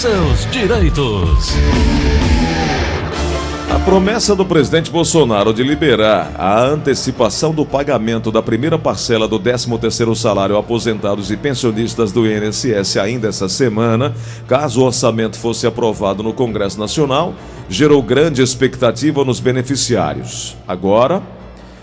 seus 0.00 0.50
direitos. 0.50 1.52
A 3.70 3.78
promessa 3.80 4.34
do 4.34 4.46
presidente 4.46 4.90
Bolsonaro 4.90 5.52
de 5.52 5.62
liberar 5.62 6.32
a 6.38 6.58
antecipação 6.58 7.52
do 7.52 7.66
pagamento 7.66 8.32
da 8.32 8.40
primeira 8.40 8.78
parcela 8.78 9.28
do 9.28 9.38
13º 9.38 10.14
salário 10.14 10.56
aposentados 10.56 11.30
e 11.30 11.36
pensionistas 11.36 12.12
do 12.12 12.26
INSS 12.26 12.96
ainda 12.96 13.28
essa 13.28 13.46
semana, 13.46 14.14
caso 14.48 14.80
o 14.80 14.86
orçamento 14.86 15.38
fosse 15.38 15.66
aprovado 15.66 16.22
no 16.22 16.32
Congresso 16.32 16.80
Nacional, 16.80 17.34
gerou 17.68 18.02
grande 18.02 18.40
expectativa 18.40 19.22
nos 19.22 19.38
beneficiários. 19.38 20.56
Agora, 20.66 21.22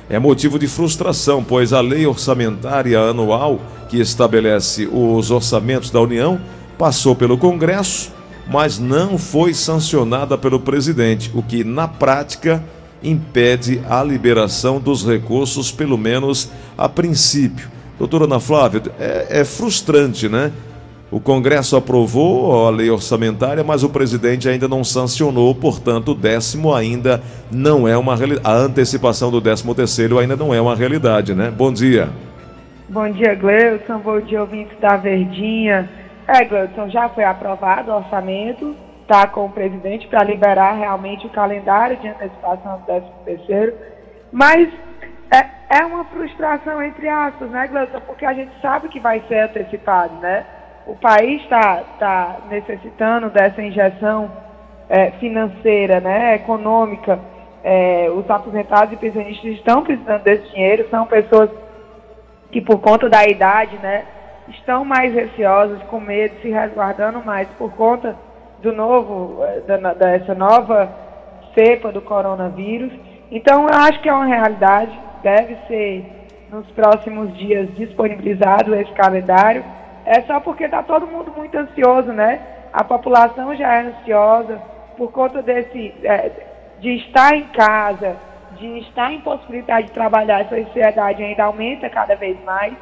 é 0.09 0.17
motivo 0.17 0.57
de 0.57 0.67
frustração, 0.67 1.43
pois 1.43 1.71
a 1.71 1.81
lei 1.81 2.07
orçamentária 2.07 2.99
anual 2.99 3.59
que 3.87 3.99
estabelece 3.99 4.89
os 4.91 5.29
orçamentos 5.29 5.91
da 5.91 6.01
União 6.01 6.41
passou 6.77 7.15
pelo 7.15 7.37
Congresso 7.37 8.17
mas 8.49 8.79
não 8.79 9.17
foi 9.17 9.53
sancionada 9.53 10.37
pelo 10.37 10.59
presidente, 10.59 11.31
o 11.33 11.43
que 11.43 11.63
na 11.63 11.87
prática 11.87 12.63
impede 13.03 13.81
a 13.89 14.03
liberação 14.03 14.79
dos 14.79 15.05
recursos, 15.05 15.71
pelo 15.71 15.97
menos 15.97 16.49
a 16.77 16.89
princípio. 16.89 17.69
Doutora 17.99 18.25
Ana 18.25 18.39
Flávia, 18.39 18.81
é, 18.99 19.41
é 19.41 19.45
frustrante, 19.45 20.29
né? 20.29 20.51
O 21.09 21.21
Congresso 21.21 21.75
aprovou 21.77 22.67
a 22.67 22.69
lei 22.69 22.89
orçamentária, 22.89 23.63
mas 23.63 23.81
o 23.81 23.89
presidente 23.89 24.49
ainda 24.49 24.67
não 24.67 24.83
sancionou, 24.83 25.55
portanto, 25.55 26.11
o 26.11 26.15
décimo 26.15 26.73
ainda 26.73 27.21
não 27.49 27.87
é 27.87 27.97
uma. 27.97 28.17
A 28.43 28.53
antecipação 28.53 29.31
do 29.31 29.39
décimo 29.39 29.73
terceiro 29.73 30.19
ainda 30.19 30.35
não 30.35 30.53
é 30.53 30.59
uma 30.59 30.75
realidade, 30.75 31.33
né? 31.33 31.49
Bom 31.49 31.71
dia. 31.71 32.09
Bom 32.89 33.09
dia, 33.09 33.35
Gleison. 33.35 33.99
Bom 34.03 34.19
dia, 34.19 34.41
ouvintes 34.41 34.77
da 34.81 34.97
Verdinha. 34.97 35.89
É, 36.27 36.43
Gleudson, 36.43 36.89
já 36.89 37.07
foi 37.09 37.23
aprovado 37.23 37.89
o 37.89 37.95
orçamento, 37.95 38.75
está 39.01 39.25
com 39.27 39.45
o 39.45 39.51
presidente 39.51 40.07
para 40.07 40.25
liberar 40.25 40.73
realmente 40.73 41.25
o 41.25 41.29
calendário 41.29 41.95
de 41.97 42.07
antecipação 42.09 42.79
do 42.79 42.85
13 42.85 43.05
terceiro, 43.23 43.73
mas 44.29 44.67
é, 45.33 45.79
é 45.79 45.85
uma 45.85 46.03
frustração 46.05 46.83
entre 46.83 47.07
aspas, 47.07 47.49
né, 47.49 47.67
Gleudson, 47.67 48.01
porque 48.01 48.25
a 48.25 48.33
gente 48.33 48.51
sabe 48.61 48.89
que 48.89 48.99
vai 48.99 49.21
ser 49.29 49.39
antecipado, 49.39 50.15
né? 50.15 50.45
O 50.85 50.95
país 50.95 51.41
está 51.43 51.83
tá 51.97 52.37
necessitando 52.49 53.29
dessa 53.29 53.61
injeção 53.61 54.29
é, 54.89 55.11
financeira, 55.11 56.01
né, 56.01 56.35
econômica. 56.35 57.19
É, 57.63 58.09
os 58.09 58.29
aposentados 58.29 58.93
e 58.93 58.97
pensionistas 58.97 59.51
estão 59.51 59.81
precisando 59.81 60.23
desse 60.23 60.49
dinheiro, 60.51 60.87
são 60.89 61.05
pessoas 61.05 61.49
que 62.51 62.61
por 62.61 62.79
conta 62.79 63.09
da 63.09 63.25
idade, 63.25 63.77
né, 63.79 64.05
estão 64.49 64.85
mais 64.85 65.13
receosas, 65.13 65.81
com 65.83 65.99
medo, 65.99 66.35
se 66.41 66.49
resguardando 66.49 67.23
mais 67.23 67.47
por 67.57 67.71
conta 67.73 68.15
do 68.61 68.71
novo, 68.71 69.43
eh, 69.43 69.61
da, 69.61 69.93
dessa 69.93 70.33
nova 70.33 70.89
cepa 71.53 71.91
do 71.91 72.01
coronavírus. 72.01 72.91
Então, 73.31 73.67
eu 73.67 73.73
acho 73.73 73.99
que 74.01 74.09
é 74.09 74.13
uma 74.13 74.25
realidade, 74.25 74.91
deve 75.21 75.57
ser 75.67 76.05
nos 76.51 76.65
próximos 76.71 77.35
dias 77.37 77.67
disponibilizado 77.75 78.73
esse 78.75 78.91
calendário. 78.93 79.63
É 80.05 80.21
só 80.21 80.39
porque 80.39 80.63
está 80.63 80.81
todo 80.81 81.07
mundo 81.07 81.33
muito 81.35 81.57
ansioso, 81.57 82.11
né? 82.13 82.39
A 82.71 82.83
população 82.83 83.55
já 83.55 83.75
é 83.75 83.81
ansiosa 83.87 84.61
por 84.97 85.11
conta 85.11 85.41
desse 85.41 85.93
é, 86.03 86.31
de 86.79 86.95
estar 86.97 87.35
em 87.35 87.45
casa, 87.47 88.15
de 88.57 88.79
estar 88.79 89.11
em 89.11 89.21
possibilidade 89.21 89.87
de 89.87 89.93
trabalhar, 89.93 90.41
essa 90.41 90.55
ansiedade 90.55 91.23
ainda 91.23 91.43
aumenta 91.43 91.89
cada 91.89 92.15
vez 92.15 92.41
mais. 92.43 92.73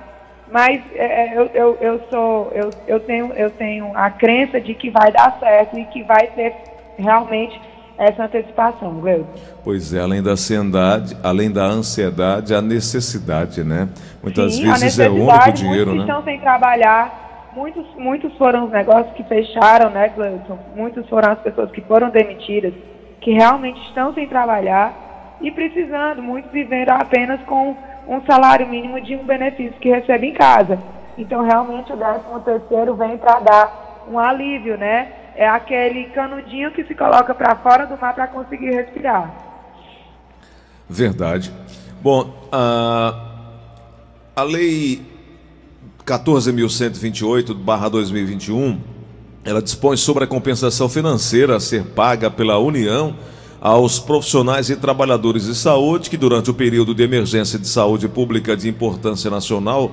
Mas 0.52 0.82
é, 0.94 1.06
é, 1.06 1.38
eu, 1.38 1.50
eu, 1.54 1.78
eu, 1.82 2.02
sou, 2.10 2.52
eu, 2.54 2.70
eu, 2.88 3.00
tenho, 3.00 3.34
eu 3.34 3.50
tenho 3.50 3.92
a 3.96 4.10
crença 4.10 4.62
de 4.62 4.74
que 4.74 4.90
vai 4.90 5.12
dar 5.12 5.38
certo 5.40 5.78
e 5.78 5.86
que 5.86 6.04
vai 6.04 6.28
ter 6.28 6.54
realmente 6.98 7.60
essa 7.98 8.26
antecipação, 8.26 9.00
Gleudo. 9.00 9.28
Pois 9.64 9.94
é, 9.94 10.02
além 10.02 10.22
da 10.22 10.32
ansiedade, 10.32 11.18
além 11.24 11.52
da 11.52 11.64
ansiedade, 11.64 12.54
a 12.54 12.62
necessidade, 12.62 13.64
né? 13.64 13.88
Muitas 14.22 14.56
Sim, 14.56 14.72
vezes 14.72 15.00
é 15.00 15.10
o 15.10 15.16
único 15.16 15.52
dinheiro, 15.54 15.92
muitos 15.92 16.08
né? 16.08 16.14
estão 16.14 16.24
sem 16.24 16.40
trabalhar, 16.40 17.52
muitos, 17.56 17.86
muitos 17.98 18.34
foram 18.38 18.66
os 18.66 18.72
negócios 18.72 19.14
que 19.16 19.24
fecharam, 19.24 19.90
né, 19.90 20.10
Gleudson? 20.10 20.60
Muitos 20.76 21.08
foram 21.08 21.32
as 21.32 21.40
pessoas 21.40 21.72
que 21.72 21.82
foram 21.82 22.10
demitidas, 22.10 22.74
que 23.22 23.32
realmente 23.32 23.80
estão 23.88 24.14
sem 24.14 24.28
trabalhar 24.28 25.38
e 25.42 25.50
precisando, 25.52 26.22
muitos 26.22 26.52
vivendo 26.52 26.90
apenas 26.90 27.42
com 27.44 27.76
um 28.08 28.24
salário 28.26 28.68
mínimo 28.68 29.02
de 29.02 29.16
um 29.16 29.26
benefício 29.26 29.80
que 29.80 29.90
recebe 29.90 30.28
em 30.28 30.34
casa. 30.34 30.78
Então, 31.18 31.44
realmente, 31.44 31.92
o 31.92 31.98
13 31.98 32.20
terceiro 32.44 32.94
vem 32.96 33.18
para 33.18 33.40
dar 33.40 34.06
um 34.10 34.20
alívio, 34.20 34.78
né? 34.78 35.12
É 35.36 35.48
aquele 35.48 36.06
canudinho 36.06 36.72
que 36.72 36.84
se 36.86 36.96
coloca 36.96 37.34
para 37.34 37.56
fora 37.58 37.86
do 37.86 38.00
mar 38.00 38.14
para 38.14 38.28
conseguir 38.28 38.72
respirar. 38.72 39.34
Verdade. 40.90 41.52
Bom, 42.02 42.34
a, 42.52 43.14
a 44.36 44.44
lei 44.44 45.02
14.128/2021, 46.06 48.78
ela 49.44 49.62
dispõe 49.62 49.98
sobre 49.98 50.24
a 50.26 50.28
compensação 50.28 50.88
financeira 50.88 51.56
a 51.56 51.60
ser 51.60 51.84
paga 51.84 52.30
pela 52.30 52.60
União 52.60 53.16
aos 53.66 53.98
profissionais 53.98 54.70
e 54.70 54.76
trabalhadores 54.76 55.46
de 55.46 55.56
saúde 55.56 56.08
que, 56.08 56.18
durante 56.18 56.52
o 56.52 56.54
período 56.54 56.94
de 56.94 57.02
emergência 57.02 57.58
de 57.58 57.68
saúde 57.68 58.08
pública 58.08 58.56
de 58.56 58.70
importância 58.70 59.28
nacional, 59.32 59.92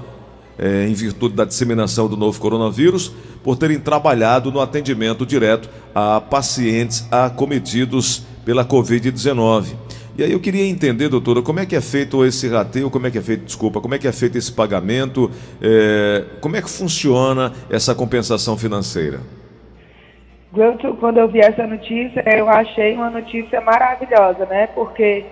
é, 0.58 0.86
em 0.86 0.92
virtude 0.92 1.34
da 1.34 1.46
disseminação 1.46 2.06
do 2.06 2.14
novo 2.14 2.38
coronavírus, 2.38 3.10
por 3.42 3.56
terem 3.56 3.80
trabalhado 3.80 4.52
no 4.52 4.60
atendimento 4.60 5.24
direto 5.24 5.70
a 5.94 6.20
pacientes 6.20 7.06
acometidos 7.10 8.24
pela 8.44 8.62
Covid-19. 8.62 9.68
E 10.18 10.22
aí 10.22 10.32
eu 10.32 10.40
queria 10.40 10.66
entender, 10.66 11.08
doutora, 11.08 11.40
como 11.40 11.58
é 11.58 11.64
que 11.64 11.74
é 11.74 11.80
feito 11.80 12.22
esse 12.26 12.48
rateio, 12.48 12.90
como 12.90 13.06
é 13.06 13.10
que 13.10 13.16
é 13.16 13.22
feito, 13.22 13.46
desculpa, 13.46 13.80
como 13.80 13.94
é 13.94 13.98
que 13.98 14.06
é 14.06 14.12
feito 14.12 14.36
esse 14.36 14.52
pagamento, 14.52 15.30
é, 15.62 16.26
como 16.42 16.56
é 16.56 16.60
que 16.60 16.68
funciona 16.68 17.50
essa 17.70 17.94
compensação 17.94 18.54
financeira? 18.54 19.20
Quando 21.00 21.16
eu 21.16 21.28
vi 21.28 21.40
essa 21.40 21.66
notícia, 21.66 22.22
eu 22.26 22.48
achei 22.48 22.94
uma 22.94 23.08
notícia 23.08 23.60
maravilhosa, 23.62 24.44
né? 24.44 24.66
Porque, 24.68 25.24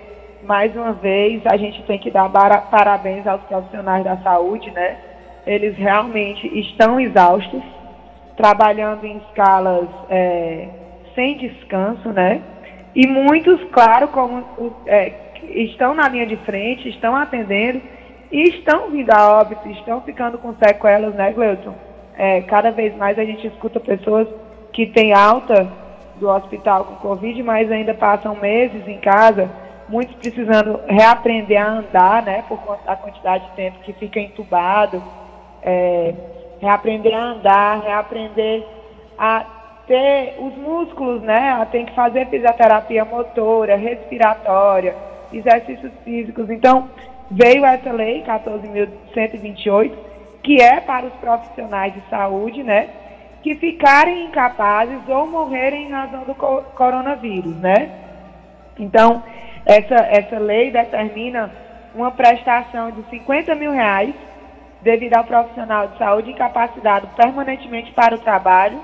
mais 0.43 0.75
uma 0.75 0.93
vez, 0.93 1.45
a 1.45 1.55
gente 1.57 1.83
tem 1.83 1.99
que 1.99 2.09
dar 2.09 2.27
parabéns 2.29 3.27
aos 3.27 3.41
profissionais 3.43 4.03
da 4.03 4.17
saúde, 4.17 4.71
né? 4.71 4.97
Eles 5.45 5.77
realmente 5.77 6.47
estão 6.59 6.99
exaustos, 6.99 7.61
trabalhando 8.35 9.05
em 9.05 9.17
escalas 9.17 9.87
é, 10.09 10.67
sem 11.13 11.37
descanso, 11.37 12.09
né? 12.09 12.41
E 12.95 13.05
muitos, 13.05 13.63
claro, 13.71 14.07
como 14.07 14.43
é, 14.87 15.13
estão 15.49 15.93
na 15.93 16.09
linha 16.09 16.25
de 16.25 16.37
frente, 16.37 16.89
estão 16.89 17.15
atendendo 17.15 17.79
e 18.31 18.41
estão 18.49 18.89
vindo 18.89 19.11
a 19.11 19.39
óbito, 19.39 19.69
estão 19.69 20.01
ficando 20.01 20.39
com 20.39 20.55
sequelas, 20.55 21.13
né, 21.13 21.31
Gleuton? 21.31 21.75
É, 22.17 22.41
cada 22.41 22.71
vez 22.71 22.95
mais 22.97 23.19
a 23.19 23.23
gente 23.23 23.45
escuta 23.45 23.79
pessoas 23.79 24.27
que 24.73 24.85
tem 24.85 25.13
alta 25.13 25.67
do 26.21 26.29
hospital 26.29 26.85
com 26.85 26.95
Covid, 26.95 27.41
mas 27.43 27.71
ainda 27.71 27.93
passam 27.93 28.35
meses 28.35 28.87
em 28.87 28.99
casa, 28.99 29.49
muitos 29.89 30.15
precisando 30.15 30.79
reaprender 30.87 31.61
a 31.61 31.69
andar, 31.69 32.23
né, 32.23 32.43
por 32.47 32.59
conta 32.59 32.83
da 32.85 32.95
quantidade 32.95 33.45
de 33.45 33.51
tempo 33.51 33.79
que 33.79 33.91
fica 33.93 34.19
entubado, 34.19 35.03
é, 35.63 36.13
reaprender 36.61 37.13
a 37.13 37.23
andar, 37.23 37.81
reaprender 37.81 38.63
a 39.17 39.45
ter 39.87 40.35
os 40.39 40.55
músculos, 40.55 41.21
né, 41.21 41.67
tem 41.71 41.85
que 41.85 41.93
fazer 41.93 42.27
fisioterapia 42.27 43.03
motora, 43.03 43.75
respiratória, 43.75 44.95
exercícios 45.33 45.91
físicos. 46.03 46.49
Então, 46.49 46.87
veio 47.29 47.65
essa 47.65 47.91
lei 47.91 48.23
14.128, 48.23 49.91
que 50.43 50.61
é 50.61 50.79
para 50.79 51.07
os 51.07 51.13
profissionais 51.13 51.93
de 51.93 52.01
saúde, 52.09 52.63
né, 52.63 52.89
que 53.41 53.55
ficarem 53.55 54.25
incapazes 54.25 54.99
ou 55.07 55.27
morrerem 55.27 55.87
em 55.87 55.91
razão 55.91 56.23
do 56.23 56.35
coronavírus, 56.35 57.55
né? 57.57 57.89
Então, 58.77 59.23
essa, 59.65 59.95
essa 59.95 60.39
lei 60.39 60.71
determina 60.71 61.51
uma 61.93 62.11
prestação 62.11 62.91
de 62.91 63.03
50 63.09 63.53
mil 63.55 63.71
reais 63.71 64.13
devido 64.81 65.13
ao 65.13 65.23
profissional 65.23 65.87
de 65.87 65.97
saúde 65.97 66.31
incapacitado 66.31 67.07
permanentemente 67.15 67.91
para 67.91 68.15
o 68.15 68.19
trabalho 68.19 68.79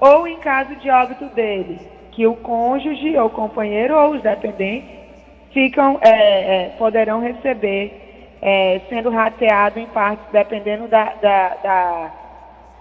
ou 0.00 0.26
em 0.26 0.36
caso 0.36 0.74
de 0.76 0.90
óbito 0.90 1.26
dele, 1.26 1.80
que 2.12 2.26
o 2.26 2.34
cônjuge 2.36 3.16
ou 3.16 3.30
companheiro 3.30 3.96
ou 3.96 4.14
os 4.14 4.22
dependentes 4.22 4.88
ficam, 5.52 5.98
é, 6.02 6.10
é, 6.10 6.68
poderão 6.76 7.20
receber, 7.20 8.36
é, 8.42 8.80
sendo 8.88 9.08
rateado 9.10 9.78
em 9.78 9.86
partes, 9.86 10.24
dependendo 10.32 10.88
da, 10.88 11.04
da, 11.20 11.48
da 11.62 12.12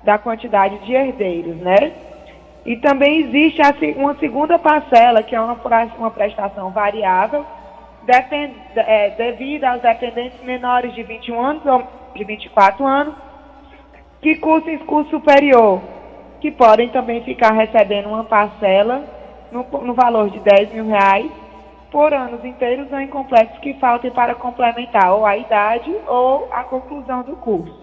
da 0.03 0.17
quantidade 0.17 0.77
de 0.79 0.94
herdeiros, 0.94 1.57
né? 1.57 1.94
E 2.65 2.77
também 2.77 3.19
existe 3.19 3.61
uma 3.97 4.15
segunda 4.15 4.57
parcela, 4.57 5.21
que 5.21 5.35
é 5.35 5.41
uma, 5.41 5.57
uma 5.97 6.11
prestação 6.11 6.71
variável, 6.71 7.45
depend, 8.03 8.53
é, 8.75 9.09
devido 9.11 9.65
aos 9.65 9.81
dependentes 9.81 10.41
menores 10.44 10.94
de 10.94 11.03
21 11.03 11.41
anos 11.41 11.65
ou 11.65 11.83
de 12.15 12.23
24 12.23 12.85
anos, 12.85 13.15
que 14.21 14.35
cursem 14.35 14.77
curso 14.79 15.09
superior, 15.09 15.81
que 16.39 16.51
podem 16.51 16.89
também 16.89 17.21
ficar 17.23 17.51
recebendo 17.51 18.07
uma 18.07 18.23
parcela 18.23 19.03
no, 19.51 19.65
no 19.81 19.94
valor 19.94 20.29
de 20.29 20.39
10 20.39 20.73
mil 20.73 20.88
reais 20.88 21.29
por 21.91 22.13
anos 22.13 22.44
inteiros 22.44 22.91
ou 22.91 23.00
incompletos 23.00 23.59
que 23.59 23.73
faltem 23.75 24.09
para 24.09 24.33
complementar 24.35 25.13
ou 25.13 25.25
a 25.25 25.38
idade 25.38 25.94
ou 26.07 26.47
a 26.51 26.63
conclusão 26.63 27.21
do 27.23 27.35
curso. 27.35 27.82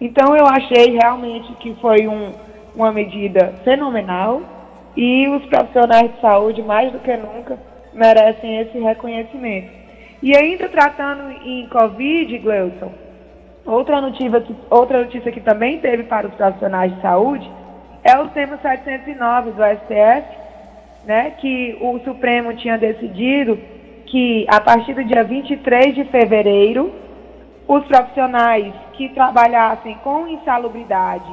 Então 0.00 0.34
eu 0.36 0.46
achei 0.46 0.92
realmente 0.92 1.52
que 1.54 1.74
foi 1.80 2.08
um, 2.08 2.32
uma 2.74 2.90
medida 2.90 3.54
fenomenal 3.64 4.40
e 4.96 5.28
os 5.28 5.44
profissionais 5.46 6.12
de 6.14 6.20
saúde, 6.20 6.62
mais 6.62 6.90
do 6.90 6.98
que 6.98 7.16
nunca, 7.16 7.58
merecem 7.92 8.60
esse 8.60 8.78
reconhecimento. 8.78 9.70
E 10.22 10.36
ainda 10.36 10.68
tratando 10.68 11.30
em 11.44 11.66
Covid, 11.68 12.38
Gleuson, 12.38 12.92
outra 13.64 14.00
notícia, 14.00 14.44
outra 14.68 15.00
notícia 15.00 15.32
que 15.32 15.40
também 15.40 15.78
teve 15.78 16.04
para 16.04 16.26
os 16.26 16.34
profissionais 16.34 16.94
de 16.94 17.00
saúde 17.00 17.50
é 18.02 18.18
o 18.18 18.28
tema 18.28 18.58
709 18.60 19.50
do 19.52 19.62
STF, 19.62 20.40
né, 21.04 21.32
que 21.38 21.76
o 21.80 21.98
Supremo 22.00 22.54
tinha 22.54 22.76
decidido 22.76 23.58
que 24.06 24.44
a 24.48 24.60
partir 24.60 24.94
do 24.94 25.04
dia 25.04 25.22
23 25.22 25.94
de 25.94 26.04
fevereiro, 26.04 26.92
os 27.70 27.86
profissionais 27.86 28.74
que 28.94 29.10
trabalhassem 29.10 29.94
com 30.02 30.26
insalubridade 30.26 31.32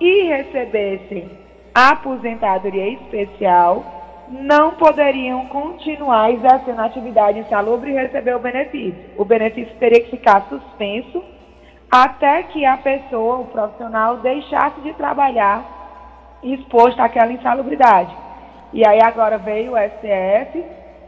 e 0.00 0.24
recebessem 0.24 1.30
aposentadoria 1.72 2.88
especial 2.94 3.84
não 4.28 4.72
poderiam 4.72 5.46
continuar 5.46 6.32
exercendo 6.32 6.80
atividade 6.80 7.38
insalubre 7.38 7.92
e 7.92 7.94
receber 7.94 8.34
o 8.34 8.40
benefício. 8.40 8.98
O 9.16 9.24
benefício 9.24 9.72
teria 9.78 10.00
que 10.00 10.10
ficar 10.10 10.48
suspenso 10.48 11.22
até 11.88 12.42
que 12.42 12.64
a 12.64 12.76
pessoa, 12.78 13.38
o 13.38 13.44
profissional, 13.44 14.16
deixasse 14.16 14.80
de 14.80 14.92
trabalhar 14.94 15.62
exposto 16.42 17.00
àquela 17.00 17.32
insalubridade. 17.32 18.12
E 18.72 18.84
aí 18.84 19.00
agora 19.00 19.38
veio 19.38 19.74
o 19.74 19.78
STF 19.78 20.64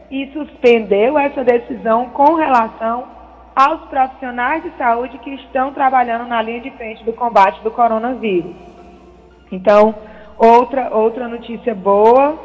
e 0.09 0.31
suspendeu 0.31 1.19
essa 1.19 1.43
decisão 1.43 2.05
com 2.11 2.35
relação 2.35 3.19
aos 3.55 3.81
profissionais 3.89 4.63
de 4.63 4.71
saúde 4.77 5.17
que 5.19 5.31
estão 5.35 5.73
trabalhando 5.73 6.27
na 6.27 6.41
linha 6.41 6.61
de 6.61 6.71
frente 6.71 7.03
do 7.03 7.13
combate 7.13 7.61
do 7.61 7.71
coronavírus. 7.71 8.55
Então, 9.51 9.93
outra, 10.37 10.95
outra 10.95 11.27
notícia 11.27 11.75
boa 11.75 12.39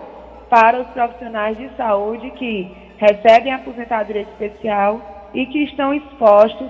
para 0.51 0.81
os 0.81 0.87
profissionais 0.89 1.57
de 1.57 1.69
saúde 1.77 2.31
que 2.33 2.71
recebem 2.99 3.53
aposentadoria 3.53 4.23
especial 4.23 5.31
e 5.33 5.47
que 5.47 5.65
estão 5.65 5.95
expostos 5.95 6.69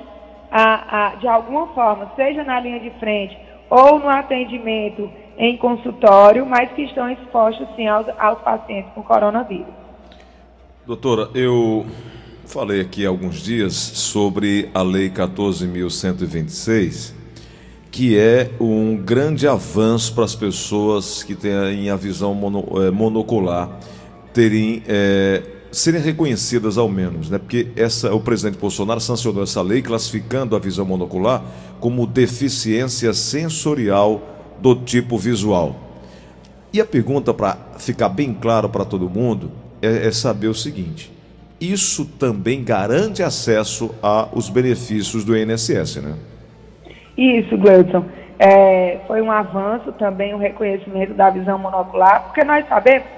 a, 0.51 1.07
a, 1.07 1.15
de 1.17 1.29
alguma 1.29 1.69
forma, 1.69 2.11
seja 2.17 2.45
na 2.45 2.61
linha 2.61 2.81
de 2.81 2.91
frente 2.99 3.37
ou 3.69 3.99
no 3.99 4.09
atendimento 4.09 5.11
em 5.39 5.57
consultório, 5.57 6.47
mas 6.47 6.71
que 6.73 6.83
estão 6.83 7.11
expostos 7.11 7.67
sim 7.77 7.87
aos, 7.87 8.07
aos 8.19 8.41
pacientes 8.41 8.91
com 8.95 9.03
coronavírus. 9.03 9.75
Doutora, 10.87 11.29
eu 11.35 11.85
falei 12.47 12.81
aqui 12.81 13.05
há 13.05 13.09
alguns 13.09 13.43
dias 13.43 13.75
sobre 13.75 14.71
a 14.73 14.81
Lei 14.81 15.11
14.126, 15.11 17.13
que 17.91 18.17
é 18.17 18.51
um 18.61 18.97
grande 18.97 19.49
avanço 19.49 20.15
para 20.15 20.25
as 20.25 20.35
pessoas 20.35 21.23
que 21.23 21.35
têm 21.35 21.91
a 21.91 21.97
visão 21.97 22.35
mono, 22.35 22.65
é, 22.83 22.91
monocular 22.91 23.79
terem, 24.33 24.83
é, 24.87 25.43
serem 25.73 26.01
reconhecidas 26.01 26.79
ao 26.79 26.89
menos, 26.89 27.29
né? 27.29 27.39
Porque 27.39 27.69
essa, 27.75 28.15
o 28.15 28.21
presidente 28.21 28.59
Bolsonaro 28.59 29.01
sancionou 29.01 29.43
essa 29.43 29.61
lei 29.61 29.83
classificando 29.83 30.55
a 30.55 30.59
visão 30.59 30.85
monocular 30.85 31.43
como 31.81 32.07
deficiência 32.07 33.13
sensorial 33.13 34.55
do 34.61 34.77
tipo 34.77 35.19
visual. 35.19 35.75
E 36.73 36.81
a 36.81 36.87
pergunta, 36.87 37.35
para 37.35 37.57
ficar 37.79 38.09
bem 38.09 38.33
claro 38.33 38.69
para 38.69 38.85
todo 38.85 39.11
mundo, 39.11 39.51
é, 39.83 40.07
é, 40.07 40.13
saber 40.13 40.49
o 40.49 40.55
seguinte: 40.55 41.16
isso 41.61 42.05
também 42.19 42.63
garante 42.63 43.23
acesso 43.23 43.95
aos 44.03 44.49
benefícios 44.49 45.25
do 45.25 45.37
INSS, 45.37 45.97
né? 46.03 46.15
Isso, 47.17 47.57
Gleudson. 47.57 48.05
É, 48.39 49.01
foi 49.07 49.23
um 49.23 49.33
avanço 49.33 49.91
também 49.93 50.35
o 50.35 50.39
reconhecimento 50.39 51.15
da 51.15 51.31
visão 51.31 51.59
monocular, 51.59 52.25
porque 52.25 52.45
nós 52.45 52.69
sabemos 52.69 53.09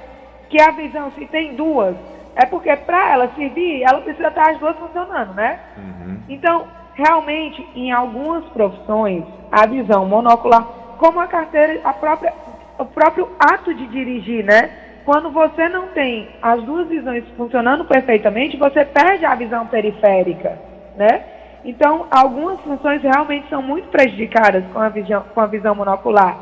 que 0.49 0.61
a 0.61 0.71
visão, 0.71 1.11
se 1.19 1.27
tem 1.27 1.57
duas, 1.57 1.97
é 2.37 2.47
porque 2.47 2.75
para 2.77 3.13
ela 3.13 3.31
servir, 3.35 3.83
ela 3.83 4.01
precisa 4.01 4.29
estar 4.29 4.51
as 4.51 4.59
duas 4.59 4.77
funcionando, 4.77 5.35
né? 5.35 5.59
Uhum. 5.77 6.19
Então, 6.29 6.67
realmente, 6.95 7.67
em 7.75 7.91
algumas 7.91 8.45
profissões, 8.47 9.25
a 9.51 9.67
visão 9.67 10.07
monocular 10.07 10.63
como 10.99 11.19
a 11.19 11.27
carteira, 11.27 11.81
a 11.83 11.93
própria, 11.93 12.33
o 12.79 12.85
próprio 12.85 13.29
ato 13.39 13.75
de 13.75 13.87
dirigir, 13.89 14.45
né? 14.45 14.71
Quando 15.09 15.31
você 15.31 15.71
não 15.71 15.87
tem 15.87 16.29
as 16.43 16.63
duas 16.65 16.87
visões 16.87 17.25
funcionando 17.35 17.83
perfeitamente, 17.87 18.59
você 18.59 18.85
perde 18.85 19.25
a 19.25 19.35
visão 19.35 19.67
periférica, 19.67 20.59
né? 20.99 21.25
Então, 21.65 22.07
algumas 22.11 22.61
funções 22.61 23.01
realmente 23.01 23.49
são 23.49 23.63
muito 23.63 23.89
prejudicadas 23.89 24.63
com 24.71 24.79
a 24.79 24.91
visão, 24.91 25.25
com 25.33 25.41
a 25.41 25.47
visão 25.47 25.75
monocular. 25.75 26.37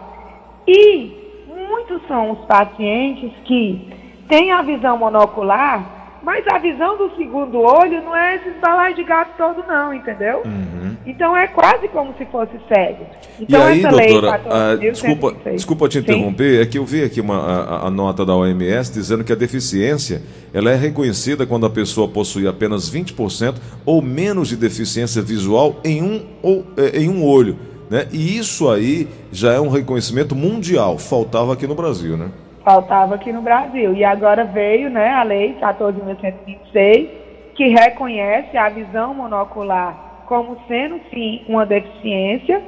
E 0.67 1.47
muitos 1.47 2.05
são 2.09 2.33
os 2.33 2.45
pacientes 2.47 3.31
que 3.45 3.89
têm 4.29 4.51
a 4.51 4.63
visão 4.63 4.99
monocular, 4.99 6.19
mas 6.25 6.45
a 6.53 6.59
visão 6.59 6.97
do 6.97 7.15
segundo 7.15 7.61
olho 7.61 8.03
não 8.03 8.17
é 8.17 8.35
esse 8.35 8.51
balaio 8.59 8.97
de 8.97 9.05
gato 9.05 9.31
todo, 9.39 9.65
não, 9.69 9.95
entendeu? 9.95 10.43
Uhum. 10.45 10.86
Então 11.07 11.37
é 11.37 11.47
quase 11.47 11.87
como 11.89 12.13
se 12.19 12.25
fosse 12.27 12.53
cego. 12.69 13.07
Então, 13.41 13.61
e 13.61 13.63
aí, 13.63 13.83
doutora, 13.83 14.41
ah, 14.51 14.75
desculpa, 14.75 15.35
desculpa 15.53 15.89
te 15.89 15.99
interromper, 15.99 16.57
Sim. 16.57 16.63
é 16.63 16.67
que 16.67 16.79
eu 16.79 16.85
vi 16.85 17.05
aqui 17.05 17.21
uma, 17.21 17.39
a, 17.39 17.87
a, 17.87 17.91
nota 17.91 18.27
da 18.27 18.35
OMS 18.35 18.93
dizendo 18.93 19.23
que 19.23 19.33
a 19.33 19.37
deficiência 19.37 20.21
ela 20.53 20.71
é 20.71 20.75
reconhecida 20.75 21.47
quando 21.47 21.65
a 21.65 21.71
pessoa 21.71 22.09
possui 22.09 22.49
apenas 22.49 22.91
20% 22.91 23.55
ou 23.85 24.03
menos 24.03 24.49
de 24.49 24.57
deficiência 24.57 25.23
visual 25.23 25.77
em 25.85 26.03
um, 26.03 26.27
ou, 26.43 26.65
é, 26.77 26.99
em 26.99 27.09
um 27.09 27.25
olho. 27.25 27.57
Né? 27.89 28.09
E 28.11 28.37
isso 28.37 28.69
aí 28.69 29.07
já 29.31 29.53
é 29.53 29.61
um 29.61 29.69
reconhecimento 29.69 30.35
mundial, 30.35 30.99
faltava 30.99 31.53
aqui 31.53 31.69
no 31.69 31.75
Brasil, 31.77 32.17
né? 32.17 32.31
faltava 32.67 33.15
aqui 33.15 33.33
no 33.33 33.41
Brasil. 33.41 33.95
E 33.95 34.03
agora 34.03 34.45
veio 34.45 34.91
né, 34.91 35.11
a 35.11 35.23
Lei 35.23 35.57
14.126, 35.61 37.09
que 37.55 37.69
reconhece 37.69 38.57
a 38.57 38.69
visão 38.69 39.15
monocular 39.15 40.06
como 40.27 40.59
sendo, 40.69 41.01
sim, 41.11 41.43
uma 41.49 41.65
deficiência 41.65 42.63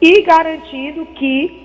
e 0.00 0.22
garantindo 0.22 1.06
que 1.06 1.64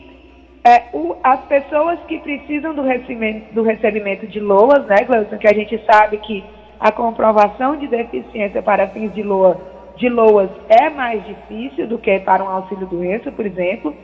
é, 0.63 0.83
o, 0.93 1.15
as 1.23 1.39
pessoas 1.45 1.99
que 2.07 2.19
precisam 2.19 2.73
do 2.73 2.81
recebimento, 2.81 3.53
do 3.53 3.63
recebimento 3.63 4.27
de 4.27 4.39
LOAS, 4.39 4.85
né, 4.85 5.03
Gleison, 5.05 5.37
que 5.37 5.47
a 5.47 5.53
gente 5.53 5.79
sabe 5.85 6.17
que 6.17 6.43
a 6.79 6.91
comprovação 6.91 7.75
de 7.75 7.87
deficiência 7.87 8.61
para 8.61 8.87
fins 8.87 9.13
de, 9.13 9.23
LOA, 9.23 9.59
de 9.97 10.07
LOAS 10.09 10.49
é 10.69 10.89
mais 10.89 11.25
difícil 11.25 11.87
do 11.87 11.97
que 11.97 12.19
para 12.19 12.43
um 12.43 12.47
auxílio-doença, 12.47 13.31
por 13.31 13.45
exemplo. 13.45 13.95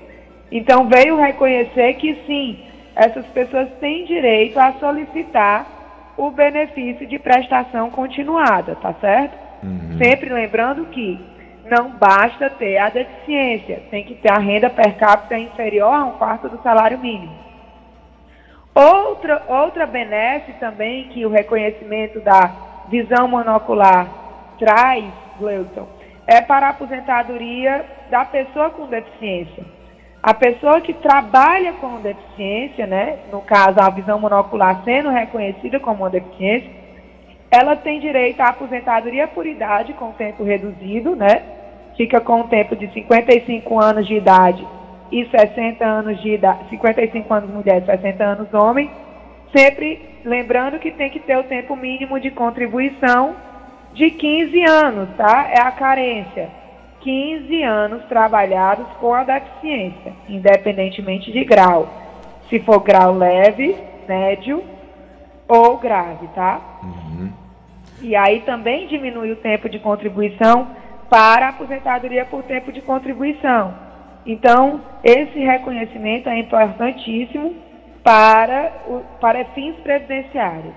Então, 0.51 0.87
veio 0.87 1.15
reconhecer 1.15 1.93
que, 1.95 2.15
sim, 2.25 2.59
essas 2.95 3.25
pessoas 3.27 3.69
têm 3.79 4.05
direito 4.05 4.57
a 4.57 4.73
solicitar 4.73 5.67
o 6.17 6.31
benefício 6.31 7.05
de 7.05 7.19
prestação 7.19 7.89
continuada, 7.89 8.75
tá 8.75 8.93
certo? 9.01 9.37
Uhum. 9.63 9.97
Sempre 9.97 10.29
lembrando 10.29 10.85
que 10.85 11.19
não 11.65 11.89
basta 11.91 12.49
ter 12.51 12.77
a 12.77 12.89
deficiência, 12.89 13.83
tem 13.89 14.03
que 14.03 14.15
ter 14.15 14.31
a 14.31 14.37
renda 14.37 14.69
per 14.69 14.95
capita 14.97 15.37
inferior 15.37 15.93
a 15.93 16.05
um 16.05 16.11
quarto 16.11 16.47
do 16.47 16.61
salário 16.61 16.99
mínimo. 16.99 17.33
Outra, 18.73 19.41
outra 19.47 19.85
benesse 19.85 20.53
também 20.59 21.07
que 21.09 21.25
o 21.25 21.29
reconhecimento 21.29 22.19
da 22.19 22.51
visão 22.89 23.27
monocular 23.27 24.07
traz, 24.59 25.05
Gleuton, 25.39 25.87
é 26.27 26.41
para 26.41 26.67
a 26.67 26.69
aposentadoria 26.69 27.85
da 28.09 28.25
pessoa 28.25 28.69
com 28.69 28.87
deficiência. 28.87 29.63
A 30.21 30.33
pessoa 30.33 30.81
que 30.81 30.93
trabalha 30.93 31.73
com 31.73 32.01
deficiência, 32.01 32.85
né, 32.85 33.19
no 33.31 33.41
caso 33.41 33.79
a 33.79 33.89
visão 33.89 34.19
monocular 34.19 34.83
sendo 34.83 35.09
reconhecida 35.09 35.79
como 35.79 36.03
uma 36.03 36.09
deficiência, 36.09 36.84
ela 37.55 37.77
tem 37.77 38.01
direito 38.01 38.41
à 38.41 38.49
aposentadoria 38.49 39.27
por 39.29 39.45
idade 39.45 39.93
com 39.93 40.11
tempo 40.11 40.43
reduzido, 40.43 41.15
né? 41.15 41.41
Fica 41.95 42.19
com 42.19 42.41
um 42.41 42.47
tempo 42.47 42.75
de 42.75 42.91
55 42.91 43.79
anos 43.81 44.05
de 44.05 44.15
idade 44.15 44.67
e 45.09 45.25
60 45.25 45.85
anos 45.85 46.21
de 46.21 46.33
idade, 46.33 46.69
55 46.69 47.33
anos 47.33 47.49
mulher, 47.49 47.85
60 47.85 48.23
anos 48.23 48.53
homem, 48.53 48.91
sempre 49.55 50.01
lembrando 50.25 50.79
que 50.79 50.91
tem 50.91 51.09
que 51.09 51.19
ter 51.19 51.37
o 51.37 51.43
tempo 51.43 51.77
mínimo 51.77 52.19
de 52.19 52.29
contribuição 52.29 53.35
de 53.93 54.11
15 54.11 54.63
anos, 54.65 55.09
tá? 55.15 55.47
É 55.49 55.61
a 55.61 55.71
carência. 55.71 56.49
15 56.99 57.63
anos 57.63 58.03
trabalhados 58.05 58.87
com 58.99 59.13
a 59.13 59.23
deficiência, 59.23 60.11
independentemente 60.27 61.31
de 61.31 61.45
grau. 61.45 61.87
Se 62.49 62.59
for 62.59 62.81
grau 62.81 63.13
leve, 63.13 63.77
médio 64.09 64.61
ou 65.47 65.77
grave, 65.77 66.27
tá? 66.35 66.59
Uhum. 66.83 67.44
E 68.01 68.15
aí 68.15 68.41
também 68.41 68.87
diminui 68.87 69.31
o 69.31 69.37
tempo 69.37 69.69
de 69.69 69.79
contribuição 69.79 70.67
para 71.09 71.47
a 71.47 71.49
aposentadoria 71.49 72.25
por 72.25 72.43
tempo 72.43 72.71
de 72.71 72.81
contribuição. 72.81 73.73
Então, 74.25 74.81
esse 75.03 75.39
reconhecimento 75.39 76.27
é 76.27 76.39
importantíssimo 76.39 77.55
para, 78.03 78.83
o, 78.87 79.01
para 79.19 79.45
fins 79.53 79.75
previdenciários. 79.77 80.73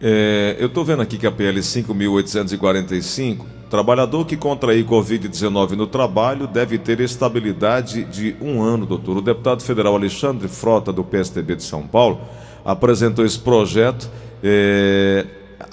É, 0.00 0.56
eu 0.58 0.66
estou 0.66 0.84
vendo 0.84 1.02
aqui 1.02 1.16
que 1.16 1.26
a 1.26 1.32
PL 1.32 1.58
5.845, 1.60 3.44
trabalhador 3.70 4.26
que 4.26 4.36
contrair 4.36 4.84
Covid-19 4.84 5.70
no 5.70 5.86
trabalho 5.86 6.46
deve 6.46 6.78
ter 6.78 7.00
estabilidade 7.00 8.04
de 8.04 8.36
um 8.40 8.62
ano, 8.62 8.86
doutor. 8.86 9.16
O 9.16 9.22
deputado 9.22 9.62
federal 9.62 9.94
Alexandre 9.94 10.48
Frota, 10.48 10.92
do 10.92 11.02
PSDB 11.04 11.56
de 11.56 11.62
São 11.62 11.86
Paulo, 11.86 12.20
apresentou 12.64 13.24
esse 13.24 13.38
projeto 13.38 14.10
é, 14.42 15.24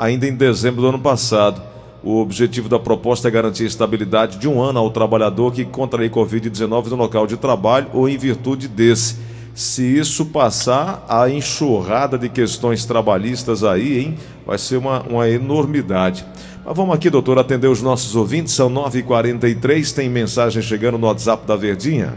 ainda 0.01 0.27
em 0.27 0.33
dezembro 0.33 0.81
do 0.81 0.87
ano 0.87 0.97
passado. 0.97 1.61
O 2.03 2.19
objetivo 2.19 2.67
da 2.67 2.79
proposta 2.79 3.27
é 3.27 3.31
garantir 3.31 3.65
estabilidade 3.65 4.39
de 4.39 4.47
um 4.47 4.59
ano 4.59 4.79
ao 4.79 4.89
trabalhador 4.89 5.53
que 5.53 5.63
contrair 5.63 6.09
Covid-19 6.09 6.87
no 6.87 6.95
local 6.95 7.27
de 7.27 7.37
trabalho 7.37 7.87
ou 7.93 8.09
em 8.09 8.17
virtude 8.17 8.67
desse. 8.67 9.17
Se 9.53 9.83
isso 9.83 10.25
passar, 10.25 11.05
a 11.07 11.29
enxurrada 11.29 12.17
de 12.17 12.29
questões 12.29 12.83
trabalhistas 12.83 13.63
aí, 13.63 13.99
hein, 13.99 14.17
vai 14.43 14.57
ser 14.57 14.77
uma, 14.77 15.03
uma 15.03 15.29
enormidade. 15.29 16.25
Mas 16.65 16.75
vamos 16.75 16.95
aqui, 16.95 17.07
doutor, 17.07 17.37
atender 17.37 17.67
os 17.67 17.83
nossos 17.83 18.15
ouvintes. 18.15 18.53
São 18.53 18.71
9h43, 18.71 19.93
tem 19.93 20.09
mensagem 20.09 20.63
chegando 20.63 20.97
no 20.97 21.05
WhatsApp 21.05 21.45
da 21.45 21.55
Verdinha. 21.55 22.15